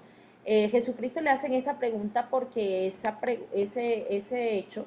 Eh, 0.44 0.68
Jesucristo 0.70 1.20
le 1.20 1.30
hacen 1.30 1.52
esta 1.52 1.78
pregunta 1.78 2.28
porque 2.30 2.86
ese 2.86 4.56
hecho 4.56 4.86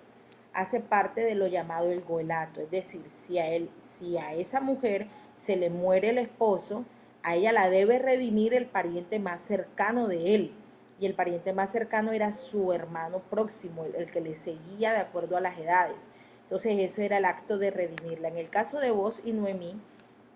hace 0.54 0.80
parte 0.80 1.24
de 1.24 1.36
lo 1.36 1.48
llamado 1.48 1.92
el 1.92 2.02
goelato, 2.02 2.62
es 2.62 2.72
decir, 2.72 3.04
si 3.08 3.38
a, 3.38 3.48
él, 3.48 3.70
si 3.78 4.18
a 4.18 4.34
esa 4.34 4.60
mujer 4.60 5.08
se 5.36 5.56
le 5.56 5.70
muere 5.70 6.10
el 6.10 6.18
esposo, 6.18 6.84
a 7.24 7.36
ella 7.36 7.52
la 7.52 7.70
debe 7.70 8.00
redimir 8.00 8.54
el 8.54 8.66
pariente 8.66 9.20
más 9.20 9.42
cercano 9.42 10.08
de 10.08 10.36
él. 10.36 10.54
Y 11.00 11.06
el 11.06 11.14
pariente 11.14 11.54
más 11.54 11.72
cercano 11.72 12.12
era 12.12 12.34
su 12.34 12.74
hermano 12.74 13.20
próximo, 13.20 13.86
el, 13.86 14.12
que 14.12 14.22
le 14.22 14.36
seguía 14.36 14.92
de 14.94 15.00
acuerdo 15.00 15.38
a 15.38 15.42
las 15.42 15.58
edades. 15.58 16.08
Entonces 16.44 16.78
eso 16.80 17.02
era 17.02 17.18
el 17.18 17.26
acto 17.26 17.58
de 17.58 17.72
redimirla. 17.72 18.28
En 18.28 18.38
el 18.38 18.50
caso 18.50 18.80
de 18.80 18.92
vos 18.92 19.22
y 19.26 19.32
Noemí, 19.32 19.80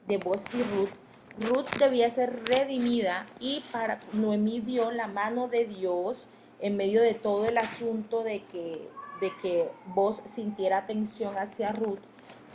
de 0.08 0.18
vos 0.18 0.44
y 0.54 0.64
Ruth, 0.64 0.90
Ruth 1.38 1.68
debía 1.78 2.10
ser 2.10 2.46
redimida 2.46 3.26
y 3.40 3.62
para 3.72 4.00
Noemí 4.14 4.62
vio 4.62 4.92
la 4.92 5.08
mano 5.08 5.50
de 5.50 5.66
Dios 5.66 6.28
en 6.62 6.78
medio 6.78 7.02
de 7.02 7.14
todo 7.14 7.46
el 7.46 7.58
asunto 7.58 8.24
de 8.24 8.44
que, 8.46 8.88
de 9.20 9.32
que 9.42 9.70
vos 9.88 10.22
sintiera 10.26 10.78
atención 10.78 11.38
hacia 11.38 11.74
Ruth, 11.74 12.00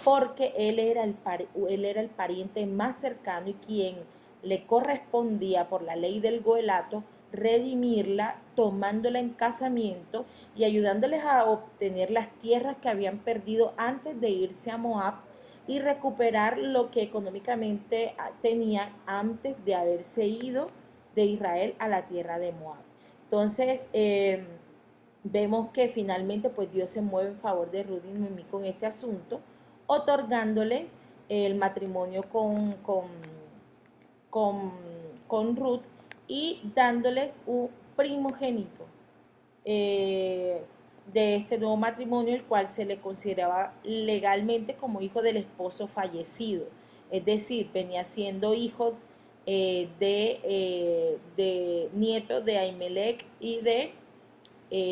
porque 0.02 0.54
él 0.56 0.78
era, 0.78 1.04
el, 1.04 1.14
él 1.68 1.84
era 1.84 2.00
el 2.00 2.08
pariente 2.08 2.64
más 2.66 2.96
cercano 2.96 3.48
y 3.48 3.54
quien 3.54 3.96
le 4.42 4.66
correspondía 4.66 5.68
por 5.68 5.82
la 5.82 5.96
ley 5.96 6.20
del 6.20 6.40
goelato 6.40 7.04
redimirla, 7.32 8.36
tomándola 8.56 9.18
en 9.18 9.30
casamiento 9.30 10.24
y 10.56 10.64
ayudándoles 10.64 11.22
a 11.24 11.44
obtener 11.44 12.10
las 12.10 12.28
tierras 12.38 12.76
que 12.82 12.88
habían 12.88 13.18
perdido 13.18 13.72
antes 13.76 14.20
de 14.20 14.30
irse 14.30 14.70
a 14.70 14.76
Moab 14.76 15.14
y 15.66 15.78
recuperar 15.78 16.58
lo 16.58 16.90
que 16.90 17.02
económicamente 17.02 18.14
ah, 18.18 18.30
tenía 18.42 18.92
antes 19.06 19.64
de 19.64 19.74
haberse 19.74 20.26
ido 20.26 20.68
de 21.14 21.24
Israel 21.24 21.74
a 21.78 21.88
la 21.88 22.06
tierra 22.06 22.38
de 22.38 22.52
Moab. 22.52 22.80
Entonces, 23.24 23.88
em, 23.92 24.46
vemos 25.22 25.70
que 25.70 25.88
finalmente 25.88 26.48
pues 26.48 26.72
Dios 26.72 26.90
se 26.90 27.02
mueve 27.02 27.30
en 27.30 27.38
favor 27.38 27.70
de 27.70 27.84
Ruth 27.84 28.02
y 28.04 28.18
Noemí 28.18 28.42
con 28.44 28.64
este 28.64 28.86
asunto, 28.86 29.40
otorgándoles 29.86 30.96
el 31.28 31.54
matrimonio 31.54 32.24
con, 32.24 32.72
con, 32.82 33.04
con, 34.30 35.56
Ruth 35.56 35.82
y 36.26 36.60
dándoles 36.74 37.38
un 37.46 37.68
primogénito. 37.96 38.86
Eh, 39.64 40.62
de 41.12 41.34
este 41.36 41.58
nuevo 41.58 41.76
matrimonio, 41.76 42.34
el 42.34 42.44
cual 42.44 42.68
se 42.68 42.84
le 42.84 42.98
consideraba 42.98 43.74
legalmente 43.82 44.74
como 44.74 45.00
hijo 45.00 45.22
del 45.22 45.38
esposo 45.38 45.88
fallecido. 45.88 46.66
Es 47.10 47.24
decir, 47.24 47.68
venía 47.74 48.04
siendo 48.04 48.54
hijo 48.54 48.94
eh, 49.46 49.88
de, 49.98 50.40
eh, 50.44 51.18
de, 51.36 51.90
nieto 51.94 52.42
de 52.42 52.58
Aimelech 52.58 53.24
y 53.40 53.60
de 53.60 53.92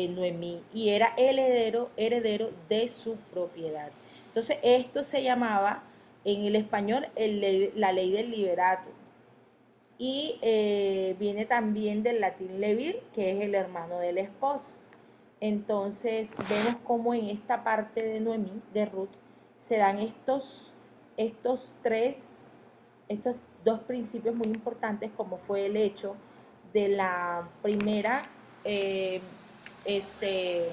Noemí, 0.09 0.61
y 0.73 0.89
era 0.89 1.13
heredero, 1.15 1.89
heredero 1.95 2.49
de 2.67 2.89
su 2.89 3.15
propiedad. 3.31 3.91
Entonces, 4.27 4.57
esto 4.61 5.05
se 5.05 5.23
llamaba 5.23 5.83
en 6.25 6.43
el 6.43 6.57
español 6.57 7.07
la 7.75 7.93
ley 7.93 8.11
del 8.11 8.31
liberato. 8.31 8.89
Y 9.99 10.39
viene 11.19 11.45
también 11.45 12.01
del 12.01 12.21
latín 12.21 12.59
levir, 12.59 13.03
que 13.13 13.31
es 13.31 13.41
el 13.41 13.53
hermano 13.53 13.99
del 13.99 14.17
esposo. 14.17 14.75
Entonces 15.41 16.31
vemos 16.49 16.75
cómo 16.83 17.13
en 17.13 17.29
esta 17.29 17.63
parte 17.63 18.01
de 18.01 18.19
Noemí, 18.19 18.61
de 18.73 18.85
Ruth, 18.85 19.09
se 19.57 19.77
dan 19.77 19.99
estos, 19.99 20.73
estos 21.17 21.73
tres, 21.83 22.39
estos 23.07 23.35
dos 23.63 23.81
principios 23.81 24.35
muy 24.35 24.47
importantes, 24.47 25.11
como 25.15 25.37
fue 25.37 25.65
el 25.65 25.77
hecho 25.77 26.15
de 26.73 26.89
la 26.89 27.47
primera 27.61 28.21
eh, 28.63 29.21
este, 29.85 30.69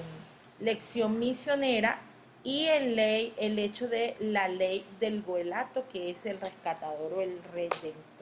lección 0.59 1.19
misionera 1.19 1.99
y 2.43 2.65
el, 2.65 2.95
ley, 2.95 3.33
el 3.37 3.59
hecho 3.59 3.87
de 3.87 4.15
la 4.19 4.47
ley 4.47 4.85
del 4.99 5.21
goelato, 5.21 5.85
que 5.89 6.11
es 6.11 6.25
el 6.25 6.39
rescatador 6.39 7.13
o 7.13 7.21
el 7.21 7.41
redentor. 7.53 8.16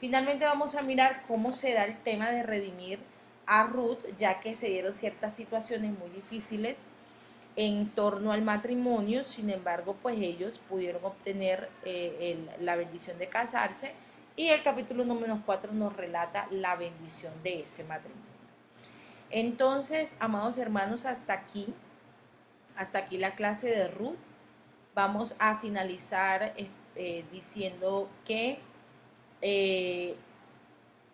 Finalmente 0.00 0.44
vamos 0.44 0.76
a 0.76 0.82
mirar 0.82 1.22
cómo 1.26 1.52
se 1.52 1.72
da 1.74 1.84
el 1.84 1.98
tema 1.98 2.30
de 2.30 2.42
redimir 2.42 3.00
a 3.46 3.64
Ruth, 3.64 3.98
ya 4.16 4.40
que 4.40 4.54
se 4.54 4.68
dieron 4.68 4.92
ciertas 4.92 5.34
situaciones 5.34 5.98
muy 5.98 6.10
difíciles 6.10 6.86
en 7.56 7.88
torno 7.90 8.30
al 8.30 8.42
matrimonio, 8.42 9.24
sin 9.24 9.50
embargo, 9.50 9.96
pues 10.00 10.18
ellos 10.20 10.60
pudieron 10.68 11.04
obtener 11.04 11.68
eh, 11.84 12.38
la 12.60 12.76
bendición 12.76 13.18
de 13.18 13.28
casarse 13.28 13.92
y 14.36 14.50
el 14.50 14.62
capítulo 14.62 15.04
número 15.04 15.42
4 15.44 15.72
nos 15.72 15.96
relata 15.96 16.46
la 16.52 16.76
bendición 16.76 17.32
de 17.42 17.62
ese 17.62 17.82
matrimonio. 17.82 18.24
Entonces, 19.30 20.16
amados 20.20 20.56
hermanos, 20.58 21.04
hasta 21.04 21.32
aquí, 21.32 21.74
hasta 22.76 22.98
aquí 22.98 23.18
la 23.18 23.34
clase 23.34 23.68
de 23.68 23.88
Ruth. 23.88 24.16
Vamos 24.94 25.34
a 25.40 25.56
finalizar 25.58 26.54
eh, 26.94 27.24
diciendo 27.32 28.08
que 28.24 28.60
eh, 29.42 30.14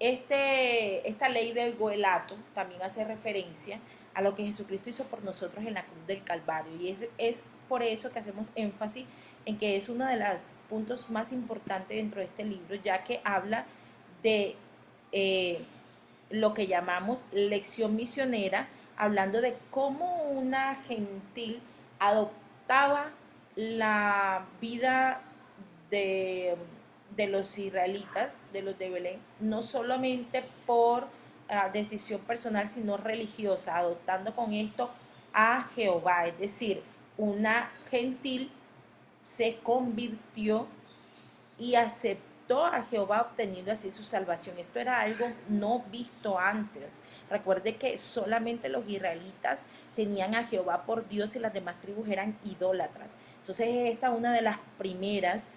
este, 0.00 1.08
esta 1.08 1.28
ley 1.28 1.52
del 1.52 1.76
goelato 1.76 2.36
también 2.54 2.82
hace 2.82 3.04
referencia 3.04 3.78
a 4.14 4.22
lo 4.22 4.34
que 4.34 4.44
Jesucristo 4.44 4.90
hizo 4.90 5.04
por 5.04 5.24
nosotros 5.24 5.64
en 5.64 5.74
la 5.74 5.84
cruz 5.84 6.06
del 6.06 6.22
Calvario. 6.22 6.74
Y 6.80 6.88
es, 6.90 7.00
es 7.18 7.44
por 7.68 7.82
eso 7.82 8.12
que 8.12 8.18
hacemos 8.18 8.50
énfasis 8.54 9.06
en 9.46 9.58
que 9.58 9.76
es 9.76 9.88
uno 9.88 10.06
de 10.06 10.16
los 10.16 10.56
puntos 10.68 11.10
más 11.10 11.32
importantes 11.32 11.96
dentro 11.96 12.20
de 12.20 12.26
este 12.26 12.44
libro, 12.44 12.74
ya 12.76 13.04
que 13.04 13.20
habla 13.24 13.66
de 14.22 14.56
eh, 15.12 15.64
lo 16.30 16.54
que 16.54 16.66
llamamos 16.66 17.24
lección 17.32 17.96
misionera, 17.96 18.68
hablando 18.96 19.40
de 19.40 19.56
cómo 19.70 20.22
una 20.30 20.74
gentil 20.74 21.60
adoptaba 21.98 23.10
la 23.56 24.46
vida 24.60 25.20
de 25.90 26.56
de 27.16 27.26
los 27.28 27.58
israelitas, 27.58 28.40
de 28.52 28.62
los 28.62 28.78
de 28.78 28.90
Belén, 28.90 29.20
no 29.40 29.62
solamente 29.62 30.44
por 30.66 31.06
ah, 31.48 31.70
decisión 31.72 32.20
personal, 32.22 32.70
sino 32.70 32.96
religiosa, 32.96 33.78
adoptando 33.78 34.34
con 34.34 34.52
esto 34.52 34.90
a 35.32 35.62
Jehová, 35.74 36.26
es 36.26 36.38
decir, 36.38 36.82
una 37.16 37.70
gentil 37.88 38.50
se 39.22 39.58
convirtió 39.62 40.66
y 41.58 41.76
aceptó 41.76 42.64
a 42.66 42.82
Jehová 42.82 43.22
obteniendo 43.22 43.72
así 43.72 43.90
su 43.90 44.04
salvación. 44.04 44.58
Esto 44.58 44.78
era 44.78 45.00
algo 45.00 45.26
no 45.48 45.84
visto 45.90 46.38
antes. 46.38 47.00
Recuerde 47.30 47.76
que 47.76 47.96
solamente 47.96 48.68
los 48.68 48.86
israelitas 48.88 49.64
tenían 49.96 50.34
a 50.34 50.44
Jehová 50.44 50.84
por 50.84 51.08
Dios 51.08 51.36
y 51.36 51.38
las 51.38 51.54
demás 51.54 51.78
tribus 51.80 52.08
eran 52.08 52.36
idólatras. 52.44 53.16
Entonces 53.40 53.68
esta 53.92 54.08
es 54.08 54.18
una 54.18 54.32
de 54.32 54.42
las 54.42 54.58
primeras 54.78 55.48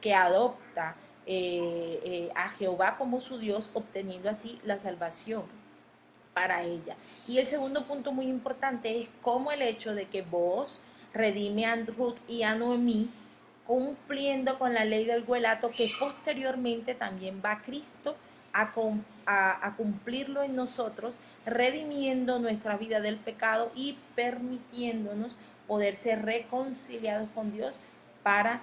que 0.00 0.14
adopta 0.14 0.96
eh, 1.30 2.00
eh, 2.04 2.30
a 2.34 2.48
Jehová 2.50 2.96
como 2.96 3.20
su 3.20 3.38
Dios, 3.38 3.70
obteniendo 3.74 4.30
así 4.30 4.58
la 4.64 4.78
salvación 4.78 5.42
para 6.32 6.62
ella. 6.62 6.96
Y 7.26 7.38
el 7.38 7.46
segundo 7.46 7.84
punto 7.84 8.12
muy 8.12 8.26
importante 8.26 9.00
es 9.00 9.08
cómo 9.20 9.52
el 9.52 9.62
hecho 9.62 9.94
de 9.94 10.06
que 10.06 10.22
vos 10.22 10.80
redime 11.12 11.66
a 11.66 11.76
Ruth 11.76 12.16
y 12.28 12.44
a 12.44 12.54
Noemí, 12.54 13.10
cumpliendo 13.66 14.58
con 14.58 14.72
la 14.72 14.86
ley 14.86 15.04
del 15.04 15.24
huelato, 15.26 15.68
que 15.68 15.90
posteriormente 16.00 16.94
también 16.94 17.42
va 17.44 17.60
Cristo 17.62 18.16
a, 18.54 18.72
a, 19.26 19.76
cumplirlo 19.76 20.42
en 20.42 20.56
nosotros, 20.56 21.20
redimiendo 21.44 22.38
nuestra 22.38 22.78
vida 22.78 23.00
del 23.00 23.18
pecado 23.18 23.70
y 23.74 23.98
permitiéndonos 24.14 25.36
poder 25.66 25.94
ser 25.94 26.24
reconciliados 26.24 27.28
con 27.34 27.52
Dios 27.52 27.78
para 28.22 28.62